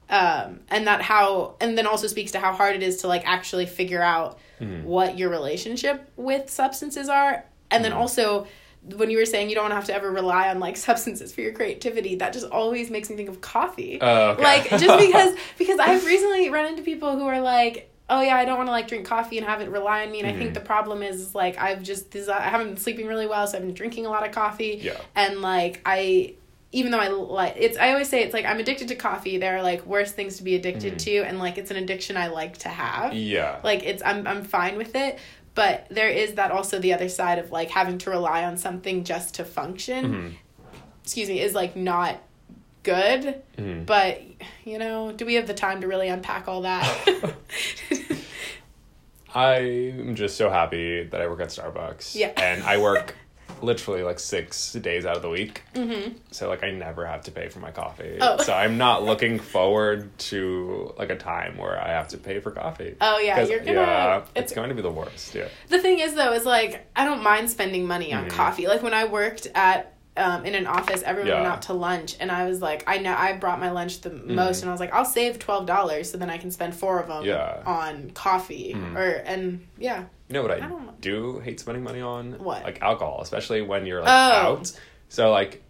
um 0.10 0.62
and 0.69 0.88
that 0.88 1.02
how 1.02 1.56
and 1.60 1.78
then 1.78 1.86
also 1.86 2.08
speaks 2.08 2.32
to 2.32 2.39
how 2.39 2.54
hard 2.54 2.76
it 2.76 2.84
is 2.84 2.97
to 2.97 3.08
like 3.08 3.23
actually 3.28 3.65
figure 3.65 4.02
out 4.02 4.39
Mhm. 4.62 4.84
what 4.84 5.17
your 5.17 5.30
relationship 5.30 6.10
with 6.15 6.50
substances 6.50 7.10
are 7.10 7.43
and 7.69 7.84
then 7.84 7.91
Mhm. 7.91 7.97
also 7.97 8.47
when 8.95 9.10
you 9.10 9.17
were 9.17 9.26
saying 9.26 9.50
you 9.50 9.56
don't 9.56 9.71
have 9.71 9.86
to 9.86 9.93
ever 9.93 10.10
rely 10.10 10.50
on 10.50 10.60
like 10.60 10.78
substances 10.78 11.34
for 11.34 11.41
your 11.41 11.52
creativity 11.52 12.15
that 12.15 12.32
just 12.34 12.45
always 12.47 12.89
makes 12.89 13.10
me 13.10 13.15
think 13.15 13.28
of 13.30 13.41
coffee 13.41 13.97
Oh, 14.02 14.30
okay. 14.32 14.43
like 14.52 14.69
just 14.69 14.82
because 15.08 15.36
because 15.58 15.80
I've 15.80 16.06
recently 16.06 16.50
run 16.50 16.65
into 16.67 16.84
people 16.84 17.17
who 17.17 17.26
are 17.26 17.41
like, 17.41 17.91
oh 18.10 18.21
yeah, 18.21 18.38
I 18.38 18.45
don't 18.45 18.58
want 18.58 18.67
to 18.67 18.71
like 18.71 18.88
drink 18.88 19.06
coffee 19.06 19.38
and 19.38 19.45
have 19.45 19.60
it 19.62 19.69
rely 19.69 20.06
on 20.06 20.12
me. 20.12 20.19
And 20.21 20.28
I 20.30 20.34
think 20.34 20.52
Mhm. 20.52 20.54
the 20.54 20.62
problem 20.62 21.04
is 21.04 21.36
like 21.36 21.58
I've 21.58 21.84
just 21.84 22.15
I 22.30 22.41
haven't 22.50 22.67
been 22.67 22.78
sleeping 22.78 23.08
really 23.08 23.28
well, 23.28 23.45
so 23.47 23.58
I've 23.58 23.63
been 23.65 23.73
drinking 23.73 24.06
a 24.06 24.10
lot 24.10 24.26
of 24.26 24.32
coffee. 24.32 24.80
Yeah. 24.82 24.97
And 25.15 25.41
like 25.41 25.82
I, 25.86 26.36
even 26.73 26.91
though 26.91 27.00
I 27.00 27.08
like 27.08 27.56
it's, 27.58 27.78
I 27.78 27.91
always 27.91 28.10
say 28.10 28.23
it's 28.23 28.34
like 28.34 28.45
I'm 28.45 28.60
addicted 28.60 28.88
to 28.89 28.95
coffee. 28.95 29.38
There 29.38 29.58
are 29.58 29.62
like 29.63 29.86
worse 29.86 30.12
things 30.12 30.38
to 30.38 30.43
be 30.43 30.56
addicted 30.56 30.93
Mhm. 30.95 31.00
to, 31.00 31.17
and 31.23 31.39
like 31.39 31.58
it's 31.58 31.71
an 31.71 31.78
addiction 31.78 32.15
I 32.17 32.28
like 32.28 32.58
to 32.60 32.69
have. 32.69 33.13
yeah. 33.13 33.60
Like 33.63 33.84
it's 33.84 34.04
I'm 34.06 34.26
I'm 34.28 34.43
fine 34.43 34.78
with 34.78 34.95
it. 34.95 35.17
But 35.58 35.88
there 35.89 36.08
is 36.08 36.36
that 36.36 36.52
also 36.52 36.78
the 36.78 36.93
other 36.93 37.10
side 37.10 37.39
of 37.39 37.52
like 37.52 37.72
having 37.72 37.98
to 37.98 38.12
rely 38.12 38.46
on 38.46 38.58
something 38.58 39.04
just 39.04 39.34
to 39.34 39.43
function. 39.43 40.06
Mm-hmm. 40.06 40.30
Excuse 41.04 41.30
me, 41.30 41.41
is 41.41 41.56
like 41.56 41.76
not 41.76 42.22
good. 42.84 43.41
Mm-hmm. 43.58 43.86
But 43.86 44.22
you 44.65 44.78
know, 44.78 45.12
do 45.12 45.26
we 45.26 45.34
have 45.34 45.48
the 45.48 45.56
time 45.56 45.82
to 45.82 45.88
really 45.88 46.10
unpack 46.10 46.48
all 46.48 46.62
that? 46.62 46.86
I'm 49.34 50.13
just 50.13 50.38
so 50.38 50.52
happy 50.52 51.06
that 51.06 51.20
I 51.20 51.28
work 51.28 51.41
at 51.41 51.48
Starbucks. 51.48 52.13
Yeah. 52.13 52.34
And 52.38 52.62
I 52.62 52.78
work 52.78 53.15
literally 53.63 54.04
like 54.04 54.20
six 54.20 54.74
days 54.74 55.06
out 55.06 55.15
of 55.15 55.22
the 55.22 55.30
week. 55.30 55.63
mm-hmm. 55.74 56.13
So 56.32 56.50
like 56.50 56.63
I 56.63 56.72
never 56.72 57.06
have 57.06 57.24
to 57.24 57.32
pay 57.32 57.50
for 57.50 57.60
my 57.60 57.72
coffee. 57.72 58.17
Oh. 58.22 58.38
So 58.41 58.54
I'm 58.54 58.78
not 58.78 59.04
looking 59.04 59.39
forward 59.39 60.17
to 60.20 60.93
like 60.98 61.10
a 61.10 61.15
time 61.17 61.58
where 61.58 61.82
I 61.82 61.89
have 61.89 62.10
to 62.10 62.17
pay 62.17 62.39
for 62.39 62.52
coffee. 62.52 62.96
Oh 63.02 63.20
yeah, 63.20 63.41
you're 63.41 63.60
gonna. 63.60 63.72
yeah, 63.74 64.17
it's, 64.17 64.32
it's 64.36 64.54
going 64.54 64.70
to 64.70 64.76
be 64.76 64.82
the 64.82 64.91
worst. 64.91 65.36
Yeah. 65.36 65.48
the 65.70 65.80
thing 65.80 66.00
is 66.00 66.13
though, 66.15 66.34
is 66.34 66.46
like 66.46 66.88
I 66.96 67.06
don't 67.06 67.24
mind 67.24 67.50
spending 67.50 67.86
money 67.86 68.13
on 68.13 68.26
Mhm. 68.26 68.30
coffee. 68.32 68.67
Like 68.67 68.82
when 68.84 68.93
I 68.93 69.06
worked 69.06 69.48
at 69.56 69.93
um, 70.17 70.45
in 70.45 70.56
an 70.56 70.67
office, 70.67 71.03
everyone 71.03 71.32
went 71.34 71.45
out 71.47 71.62
to 71.63 71.73
lunch, 71.73 72.15
and 72.19 72.32
I 72.32 72.47
was 72.47 72.62
like, 72.62 72.84
I 72.88 72.97
know 72.97 73.13
I 73.17 73.34
brought 73.34 73.60
my 73.60 73.71
lunch 73.71 74.01
the 74.01 74.10
most, 74.10 74.62
and 74.62 74.69
I 74.69 74.73
was 74.73 74.80
like, 74.80 74.93
I'll 74.93 75.06
save 75.06 75.39
twelve 75.39 75.65
dollars, 75.65 76.12
so 76.12 76.17
then 76.17 76.30
I 76.30 76.38
can 76.38 76.51
spend 76.51 76.75
four 76.75 76.99
of 76.99 77.08
them 77.08 77.17
Mm-hmm. 77.23 77.27
Yeah. 77.30 77.62
on 77.65 78.12
coffee, 78.12 78.73
Mhm. 78.75 78.95
or 78.95 79.10
and 79.25 79.65
yeah, 79.77 80.06
You 80.30 80.34
know 80.34 80.41
what 80.41 80.51
I, 80.51 80.56
I 80.56 80.60
don't- 80.67 80.99
do 81.01 81.39
hate 81.39 81.60
spending 81.60 81.84
money 81.84 82.01
on? 82.01 82.34
What? 82.39 82.63
Like 82.63 82.82
alcohol, 82.82 83.19
especially 83.21 83.62
when 83.62 83.86
you're 83.86 84.01
like 84.01 84.10
Oh. 84.10 84.51
out. 84.58 84.71
So 85.10 85.32
like 85.32 85.63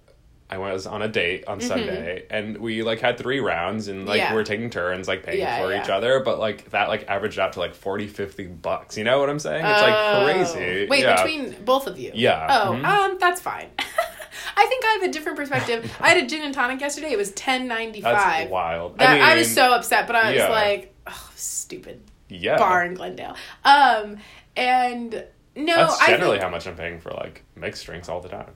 I 0.49 0.57
was 0.59 0.87
on 0.87 1.01
a 1.01 1.09
date 1.09 1.43
on 1.45 1.59
Mhm. 1.59 1.63
Sunday 1.67 2.25
and 2.29 2.57
we 2.59 2.81
like 2.81 3.01
had 3.01 3.17
three 3.17 3.41
rounds 3.41 3.89
and 3.89 4.07
like 4.07 4.19
Yeah. 4.19 4.29
we 4.31 4.37
were 4.37 4.45
taking 4.45 4.69
turns 4.69 5.05
like 5.05 5.23
paying 5.23 5.39
Yeah, 5.41 5.61
for 5.61 5.73
yeah. 5.73 5.83
each 5.83 5.89
other, 5.89 6.21
but 6.21 6.39
like 6.39 6.69
that 6.71 6.87
like 6.87 7.05
averaged 7.09 7.37
out 7.37 7.51
to 7.53 7.59
like 7.59 7.75
40 7.75 8.07
50 8.07 8.47
bucks. 8.47 8.97
You 8.97 9.03
know 9.03 9.19
what 9.19 9.29
I'm 9.29 9.39
saying? 9.39 9.65
It's 9.65 9.81
Oh. 9.81 9.85
like 9.85 10.23
crazy. 10.53 10.87
Wait, 10.87 11.01
yeah. 11.03 11.21
between 11.21 11.53
both 11.65 11.85
of 11.85 11.99
you? 11.99 12.11
Yeah. 12.15 12.47
Oh, 12.49 12.71
Mhm. 12.71 12.85
um, 12.85 13.17
that's 13.19 13.41
fine. 13.41 13.67
I 14.59 14.65
think 14.65 14.83
I 14.83 14.97
have 14.99 15.03
a 15.03 15.11
different 15.11 15.37
perspective. 15.37 15.95
I 16.01 16.09
had 16.09 16.23
a 16.23 16.27
gin 16.27 16.41
and 16.41 16.53
tonic 16.53 16.81
yesterday. 16.81 17.11
It 17.11 17.17
was 17.17 17.31
ten 17.31 17.67
ninety 17.67 18.01
That's 18.01 18.23
five. 18.23 18.49
wild. 18.49 18.97
That, 18.97 19.21
I, 19.21 19.29
mean, 19.29 19.37
was 19.37 19.53
so 19.53 19.71
upset, 19.73 20.07
but 20.07 20.15
I 20.15 20.31
was 20.31 20.39
yeah. 20.39 20.49
like, 20.49 20.95
oh, 21.05 21.31
stupid 21.35 22.01
yeah. 22.27 22.57
bar 22.57 22.83
in 22.83 22.95
Glendale. 22.95 23.35
Um, 23.63 24.17
and 24.55 25.23
no, 25.55 25.75
That's 25.75 26.01
I 26.01 26.07
generally 26.07 26.31
think, 26.37 26.43
how 26.43 26.49
much 26.49 26.67
I'm 26.67 26.75
paying 26.75 26.99
for 26.99 27.11
like 27.11 27.43
mixed 27.55 27.85
drinks 27.85 28.09
all 28.09 28.19
the 28.19 28.29
time. 28.29 28.51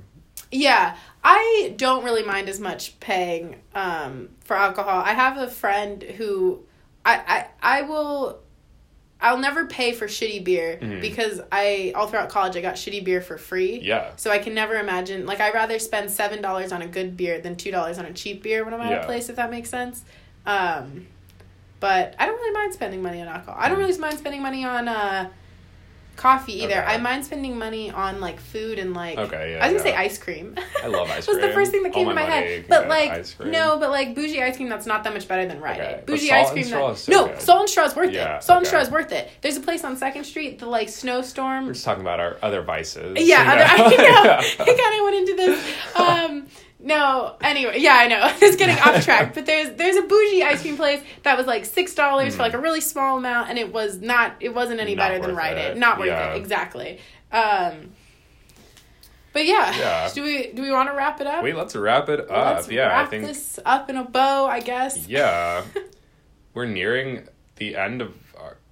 yeah, 0.52 0.98
I 1.24 1.76
don't 1.78 2.04
really 2.04 2.24
mind 2.24 2.50
as 2.50 2.60
much 2.60 3.00
paying 3.00 3.62
um 3.76 4.30
for 4.44 4.56
alcohol. 4.56 5.02
I 5.06 5.14
have 5.14 5.38
a 5.38 5.48
friend 5.48 6.02
who 6.02 6.64
I 7.06 7.48
I 7.62 7.78
I 7.78 7.82
will. 7.84 8.41
I'll 9.22 9.38
never 9.38 9.66
pay 9.66 9.92
for 9.92 10.08
shitty 10.08 10.44
beer 10.44 10.80
Mhm. 10.82 11.00
because 11.02 11.42
I 11.52 11.92
all 11.96 12.08
throughout 12.08 12.30
college 12.30 12.56
I 12.58 12.62
got 12.62 12.76
shitty 12.76 13.04
beer 13.06 13.22
for 13.22 13.38
free. 13.38 13.80
Yeah. 13.84 14.12
So 14.16 14.32
I 14.32 14.40
can 14.40 14.54
never 14.56 14.76
imagine 14.76 15.26
like 15.26 15.40
I'd 15.40 15.54
rather 15.54 15.78
spend 15.80 16.10
seven 16.10 16.42
dollars 16.42 16.72
on 16.72 16.82
a 16.82 16.88
good 16.88 17.16
beer 17.16 17.40
than 17.40 17.56
two 17.56 17.70
dollars 17.72 18.00
on 18.00 18.06
a 18.06 18.14
cheap 18.14 18.42
beer 18.44 18.64
when 18.66 18.74
I'm 18.74 18.82
at 18.82 18.92
Yeah. 18.92 19.02
a 19.02 19.06
place 19.06 19.30
if 19.30 19.36
that 19.36 19.52
makes 19.52 19.70
sense. 19.70 20.04
Um, 20.46 21.08
but 21.80 22.16
I 22.20 22.26
don't 22.26 22.36
really 22.36 22.54
mind 22.54 22.74
spending 22.74 23.02
money 23.02 23.22
on 23.22 23.28
alcohol. 23.28 23.56
I 23.60 23.70
don't 23.70 23.78
Mm. 23.78 23.82
really 23.88 23.98
mind 24.00 24.18
spending 24.18 24.42
money 24.42 24.66
on 24.66 24.88
uh, 24.88 25.30
coffee 26.16 26.62
either. 26.64 26.74
Okay. 26.84 26.94
I 26.94 26.98
mind 26.98 27.26
spending 27.26 27.58
money 27.58 27.90
on 27.90 28.20
like 28.22 28.40
food 28.40 28.78
and 28.78 28.94
like 28.94 29.18
Okay, 29.18 29.54
yeah, 29.54 29.66
I 29.66 29.72
was 29.72 29.82
gonna 29.82 29.90
yeah. 29.92 29.96
say 29.98 30.06
ice 30.06 30.18
cream. 30.20 30.56
I 30.84 30.88
love 30.88 31.10
ice 31.12 31.26
cream. 31.26 31.38
was 31.38 31.46
the 31.48 31.54
first 31.54 31.72
thing 31.72 31.82
that 31.84 31.94
came 31.94 32.08
to 32.08 32.14
my 32.14 32.22
my 32.24 32.30
head. 32.30 32.66
But 32.70 32.88
like 32.88 33.10
ice 33.12 33.34
cream. 33.34 33.52
no, 33.52 33.78
but 33.80 33.90
like 33.90 34.14
bougie 34.14 34.42
ice 34.44 34.56
cream 34.58 34.70
that's 34.70 34.86
not 34.86 35.04
that 35.04 35.14
much 35.14 35.28
better 35.28 35.48
than 35.48 35.60
Rite 35.60 35.78
Aid. 35.80 35.82
Okay, 35.82 35.94
but 35.98 36.06
Bougie 36.08 36.32
ice 36.32 36.52
cream 36.52 36.66
Straw 36.66 36.88
that, 36.88 36.94
is 36.94 37.00
so 37.04 37.12
no 37.12 37.28
good. 37.28 37.42
salt 37.42 37.60
and 37.62 37.70
straw 37.70 37.86
is 37.86 37.96
worth 37.96 38.12
Yeah, 38.12 38.38
it. 38.38 38.44
Salt 38.44 38.58
and 38.60 38.68
straw 38.68 38.82
is 38.82 38.90
worth 38.92 39.12
it. 39.12 39.30
There's 39.42 39.58
a 39.58 39.62
place 39.62 39.84
on 39.84 39.96
Second 39.98 40.26
Street, 40.26 40.60
the 40.60 40.68
like 40.68 40.90
snowstorm 40.90 41.66
We're 41.68 41.74
just 41.74 41.86
talking 41.86 42.02
about 42.02 42.20
our 42.20 42.38
other 42.44 42.62
vices. 42.62 43.18
yeah, 43.20 43.42
other, 43.42 43.64
I 43.64 43.78
know. 43.90 44.04
Yeah. 44.04 44.42
I 44.60 44.66
kind 44.66 45.00
of 45.00 45.04
went 45.04 45.16
into 45.16 45.36
this. 45.36 45.76
Um, 45.96 46.48
no, 46.84 47.36
anyway, 47.42 47.76
yeah, 47.80 47.94
I 47.96 48.08
know. 48.08 48.32
It's 48.42 48.56
getting 48.58 48.78
off 48.80 49.04
track, 49.04 49.34
but 49.34 49.46
there's 49.46 49.76
there's 49.78 49.96
a 49.96 50.02
bougie 50.02 50.44
ice 50.44 50.62
cream 50.62 50.76
place 50.78 51.02
that 51.24 51.38
was 51.38 51.46
like 51.48 51.66
six 51.66 51.94
dollars 51.96 52.36
for 52.36 52.42
like 52.42 52.54
a 52.54 52.60
really 52.60 52.82
small 52.82 53.18
amount, 53.18 53.50
and 53.50 53.60
it 53.60 53.72
was 53.72 54.00
not 54.02 54.36
it 54.40 54.54
wasn't 54.54 54.80
any 54.80 54.94
Hmm. 54.94 55.00
Not 55.00 55.10
better 55.10 55.22
than 55.28 55.36
Rite 55.36 55.58
Aid. 55.58 55.72
it. 55.72 55.78
Not 55.78 56.00
worth 56.00 56.08
Yeah. 56.08 56.34
it, 56.34 56.38
exactly. 56.38 57.00
Um, 57.32 57.92
but 59.34 59.46
yeah, 59.46 59.74
Yeah. 59.78 60.10
do 60.14 60.24
we 60.24 60.52
do 60.52 60.62
we 60.62 60.72
want 60.72 60.90
to 60.90 60.96
wrap 60.96 61.22
it 61.22 61.28
up? 61.28 61.44
Wait, 61.44 61.56
let's 61.56 61.76
wrap 61.76 62.10
it 62.10 62.20
up. 62.30 62.56
Let's 62.58 62.70
yeah, 62.70 62.88
wrap 62.88 63.08
I 63.08 63.10
think 63.10 63.26
this 63.26 63.60
up 63.66 63.90
in 63.90 63.96
a 63.98 64.04
bow, 64.04 64.46
I 64.48 64.60
guess. 64.60 65.08
yeah. 65.08 65.64
We're 66.54 66.66
nearing 66.66 67.28
the 67.56 67.78
end 67.78 68.02
of 68.02 68.14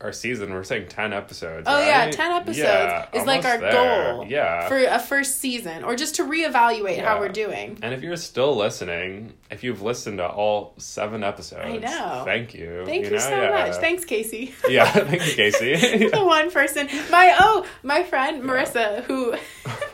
our, 0.01 0.11
season. 0.11 0.53
We're 0.53 0.63
saying 0.63 0.87
10 0.87 1.13
episodes. 1.13 1.65
Oh 1.69 1.79
yeah, 1.79 2.09
ten 2.09 2.31
episodes 2.31 2.57
Yeah, 2.59 3.07
is 3.13 3.25
like 3.25 3.45
our 3.45 3.57
there. 3.57 3.71
goal 3.71 4.25
Yeah. 4.27 4.67
for 4.67 4.77
a 4.77 4.99
first 4.99 5.39
season, 5.39 5.83
or 5.83 5.95
just 5.95 6.15
to 6.15 6.23
reevaluate 6.25 7.03
how 7.03 7.19
we're 7.19 7.29
doing. 7.29 7.77
and 7.81 7.93
if 7.93 8.01
you're 8.01 8.15
still 8.15 8.55
listening, 8.55 9.33
if 9.51 9.63
you've 9.63 9.81
listened 9.81 10.19
to 10.19 10.27
all 10.27 10.73
seven 10.77 11.23
episodes, 11.23 11.65
I 11.65 11.77
know. 11.77 12.21
Thank 12.25 12.53
you. 12.53 12.83
Thank 12.85 13.05
you, 13.05 13.11
know? 13.11 13.17
so 13.17 13.29
Yeah. 13.41 13.49
much. 13.67 13.75
Thanks, 13.79 14.05
Casey. 14.05 14.53
Yeah, 14.69 14.85
thank 14.91 15.25
you, 15.27 15.33
Casey. 15.33 16.07
the 16.09 16.23
one 16.23 16.49
person 16.51 16.87
my 17.11 17.35
oh 17.39 17.65
my 17.83 18.03
friend 18.03 18.43
marissa 18.43 19.03
who 19.03 19.33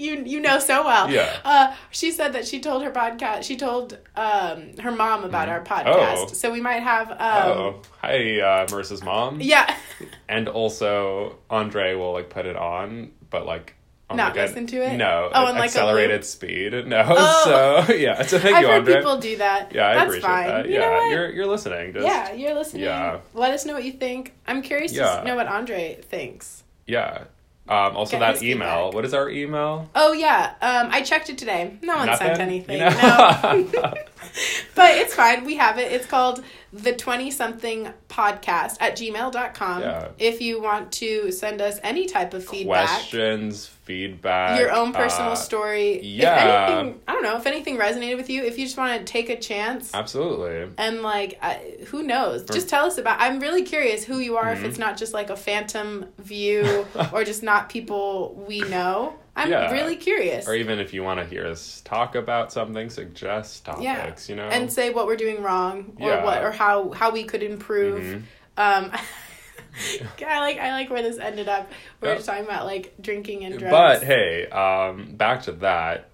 you 0.00 0.22
you 0.24 0.40
know 0.40 0.58
so 0.58 0.82
well 0.84 1.10
Yeah. 1.10 1.36
uh 1.44 1.74
she 1.90 2.10
said 2.10 2.32
that 2.32 2.46
she 2.46 2.60
told 2.60 2.82
her 2.82 2.90
podcast 2.90 3.44
she 3.44 3.56
told 3.56 3.98
um 4.16 4.76
her 4.78 4.90
mom 4.92 5.24
about 5.24 5.48
our 5.48 5.62
podcast 5.62 6.16
Oh. 6.16 6.26
so 6.32 6.50
we 6.50 6.60
might 6.60 6.82
have 6.82 7.10
um 7.10 7.18
oh, 7.20 7.82
hi, 8.00 8.40
uh, 8.40 8.66
Marissa's 8.66 9.02
mom. 9.02 9.40
yeah 9.40 9.76
And 10.28 10.48
also, 10.48 11.36
Andre 11.50 11.94
will 11.94 12.12
like 12.12 12.30
put 12.30 12.46
it 12.46 12.56
on, 12.56 13.10
but 13.30 13.44
like. 13.46 13.74
on, 14.08 14.16
Not 14.16 14.34
listen 14.34 14.66
to 14.68 14.76
it? 14.76 14.96
No, 14.96 15.28
Oh, 15.34 15.42
like, 15.44 15.56
a 15.56 15.62
accelerated 15.64 16.24
speed. 16.24 16.72
No, 16.86 17.04
Oh. 17.08 17.84
so 17.86 17.92
yeah. 17.94 18.22
So 18.22 18.38
thank 18.38 18.56
i've 18.56 18.62
you, 18.62 18.68
heard 18.68 18.78
Andre. 18.78 18.94
people 18.96 19.18
do 19.18 19.36
that 19.38 19.72
Yeah, 19.74 19.88
I 19.88 19.94
that's 19.94 20.02
appreciate 20.06 20.22
fine 20.30 20.46
that. 20.48 20.66
you 20.68 20.74
yeah, 20.74 20.80
know 20.80 20.92
what 20.92 21.10
you're 21.10 21.30
you're 21.32 21.46
listening. 21.46 21.92
Just, 21.92 22.06
yeah 22.06 22.32
you're 22.32 22.54
listening 22.54 22.84
Yeah. 22.84 23.18
let 23.34 23.52
us 23.52 23.64
know 23.66 23.74
what 23.74 23.84
you 23.84 23.92
think 23.92 24.32
i'm 24.46 24.62
curious 24.62 24.92
Yeah. 24.92 25.18
to 25.20 25.24
know 25.26 25.36
what 25.36 25.46
andre 25.48 25.98
thinks 26.02 26.64
yeah. 26.86 27.24
Um, 27.70 27.96
also, 27.96 28.18
Get 28.18 28.20
that 28.20 28.42
email. 28.42 28.68
feedback. 28.86 28.94
What 28.94 29.04
is 29.04 29.14
our 29.14 29.30
email? 29.30 29.88
oh 29.94 30.12
yeah 30.12 30.54
um 30.60 30.88
i 30.90 31.02
checked 31.02 31.30
it 31.30 31.38
today 31.38 31.78
no 31.82 31.96
one 31.96 32.16
sent 32.16 32.40
anything 32.40 32.78
You 32.80 32.90
know? 32.90 33.68
no 33.72 33.94
but 34.74 34.90
it's 34.96 35.14
fine. 35.14 35.44
We 35.44 35.56
have 35.56 35.78
it. 35.78 35.90
It's 35.92 36.06
called 36.06 36.44
the 36.72 36.92
20 36.92 37.30
something 37.32 37.92
podcast 38.08 38.76
at 38.80 38.96
gmail.com. 38.96 39.80
Yeah. 39.82 40.08
If 40.18 40.40
you 40.40 40.60
want 40.62 40.92
to 40.92 41.32
send 41.32 41.60
us 41.60 41.80
any 41.82 42.06
type 42.06 42.32
of 42.32 42.46
feedback, 42.46 42.88
Questions, 42.88 43.66
feedback, 43.66 44.58
your 44.60 44.70
own 44.70 44.92
personal 44.92 45.32
uh, 45.32 45.36
story. 45.36 46.00
yeah. 46.02 46.66
If 46.66 46.70
anything, 46.70 47.00
I 47.08 47.12
don't 47.12 47.22
know, 47.24 47.36
if 47.36 47.46
anything 47.46 47.76
resonated 47.76 48.16
with 48.18 48.30
you, 48.30 48.44
if 48.44 48.56
you 48.58 48.66
just 48.66 48.76
want 48.76 48.98
to 49.04 49.04
take 49.12 49.28
a 49.30 49.36
chance 49.38 49.92
Absolutely. 49.94 50.72
and 50.78 51.02
like, 51.02 51.38
uh, 51.42 51.54
who 51.86 52.02
knows? 52.04 52.44
For- 52.44 52.52
Just 52.52 52.68
tell 52.68 52.86
us 52.86 52.98
about 52.98 53.20
I'm 53.20 53.40
really 53.40 53.62
curious 53.62 54.04
who 54.04 54.18
you 54.18 54.36
are 54.36 54.52
if 54.52 54.60
Mhm. 54.60 54.64
it's 54.66 54.78
not 54.78 54.96
just 54.96 55.12
like 55.12 55.30
a 55.30 55.36
phantom 55.36 56.06
view 56.18 56.86
or 57.12 57.24
just 57.24 57.42
not 57.42 57.68
people 57.68 58.44
we 58.46 58.60
know. 58.60 59.14
I'm 59.36 59.50
Yeah. 59.50 59.70
really 59.72 59.96
curious. 59.96 60.46
Or 60.48 60.54
even 60.54 60.78
if 60.80 60.92
you 60.92 61.02
want 61.02 61.20
to 61.20 61.26
hear 61.26 61.46
us 61.46 61.80
talk 61.84 62.14
about 62.14 62.52
something, 62.52 62.90
suggest 62.90 63.64
topics. 63.64 63.84
Yeah. 63.84 64.14
You 64.28 64.36
know. 64.36 64.48
and 64.48 64.70
say 64.72 64.90
what 64.90 65.06
we're 65.06 65.16
doing 65.16 65.42
wrong 65.42 65.96
or 66.00 66.08
Yeah. 66.10 66.24
what 66.24 66.42
or 66.42 66.50
how 66.50 66.90
how 66.90 67.10
we 67.10 67.24
could 67.24 67.42
improve. 67.42 68.02
Mhm. 68.02 68.22
Um, 68.56 68.92
I 70.26 70.40
like 70.40 70.58
I 70.58 70.72
like 70.72 70.90
where 70.90 71.02
this 71.02 71.18
ended 71.18 71.48
up. 71.48 71.70
We 72.00 72.06
were 72.08 72.12
Yep. 72.12 72.18
just 72.18 72.28
talking 72.28 72.44
about 72.44 72.66
like 72.66 72.92
drinking 73.00 73.44
and 73.44 73.58
drugs. 73.58 73.70
But 73.70 74.02
hey, 74.04 74.46
um, 74.48 75.12
back 75.16 75.42
to 75.44 75.52
that. 75.52 76.06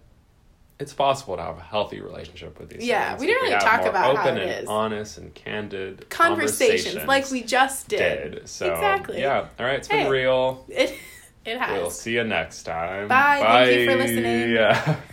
It's 0.78 0.92
possible 0.92 1.36
to 1.38 1.42
have 1.42 1.56
a 1.56 1.62
healthy 1.62 2.02
relationship 2.02 2.60
with 2.60 2.68
these. 2.68 2.84
Yeah, 2.84 3.08
things 3.08 3.20
we 3.22 3.26
didn't 3.28 3.44
really 3.44 3.58
talk 3.64 3.80
about 3.86 4.14
how 4.14 4.22
open 4.22 4.36
it 4.36 4.42
and 4.42 4.62
is. 4.64 4.68
honest 4.68 5.16
and 5.16 5.34
candid 5.34 6.10
conversations, 6.10 7.06
like 7.06 7.30
we 7.30 7.42
just 7.42 7.88
did. 7.88 8.32
did. 8.34 8.48
So 8.48 8.70
Exactly. 8.74 9.20
yeah, 9.22 9.46
all 9.58 9.64
right, 9.64 9.76
it's 9.76 9.88
been 9.88 10.00
Hey. 10.00 10.10
real. 10.10 10.66
It 10.68 10.94
it 11.46 11.58
has. 11.58 11.80
We'll 11.80 11.90
see 11.90 12.14
you 12.14 12.24
next 12.24 12.64
time. 12.64 13.08
Bye. 13.08 13.38
Thank 13.40 13.80
you 13.80 13.90
for 13.90 13.96
listening. 13.96 14.50
Yeah. 14.50 14.96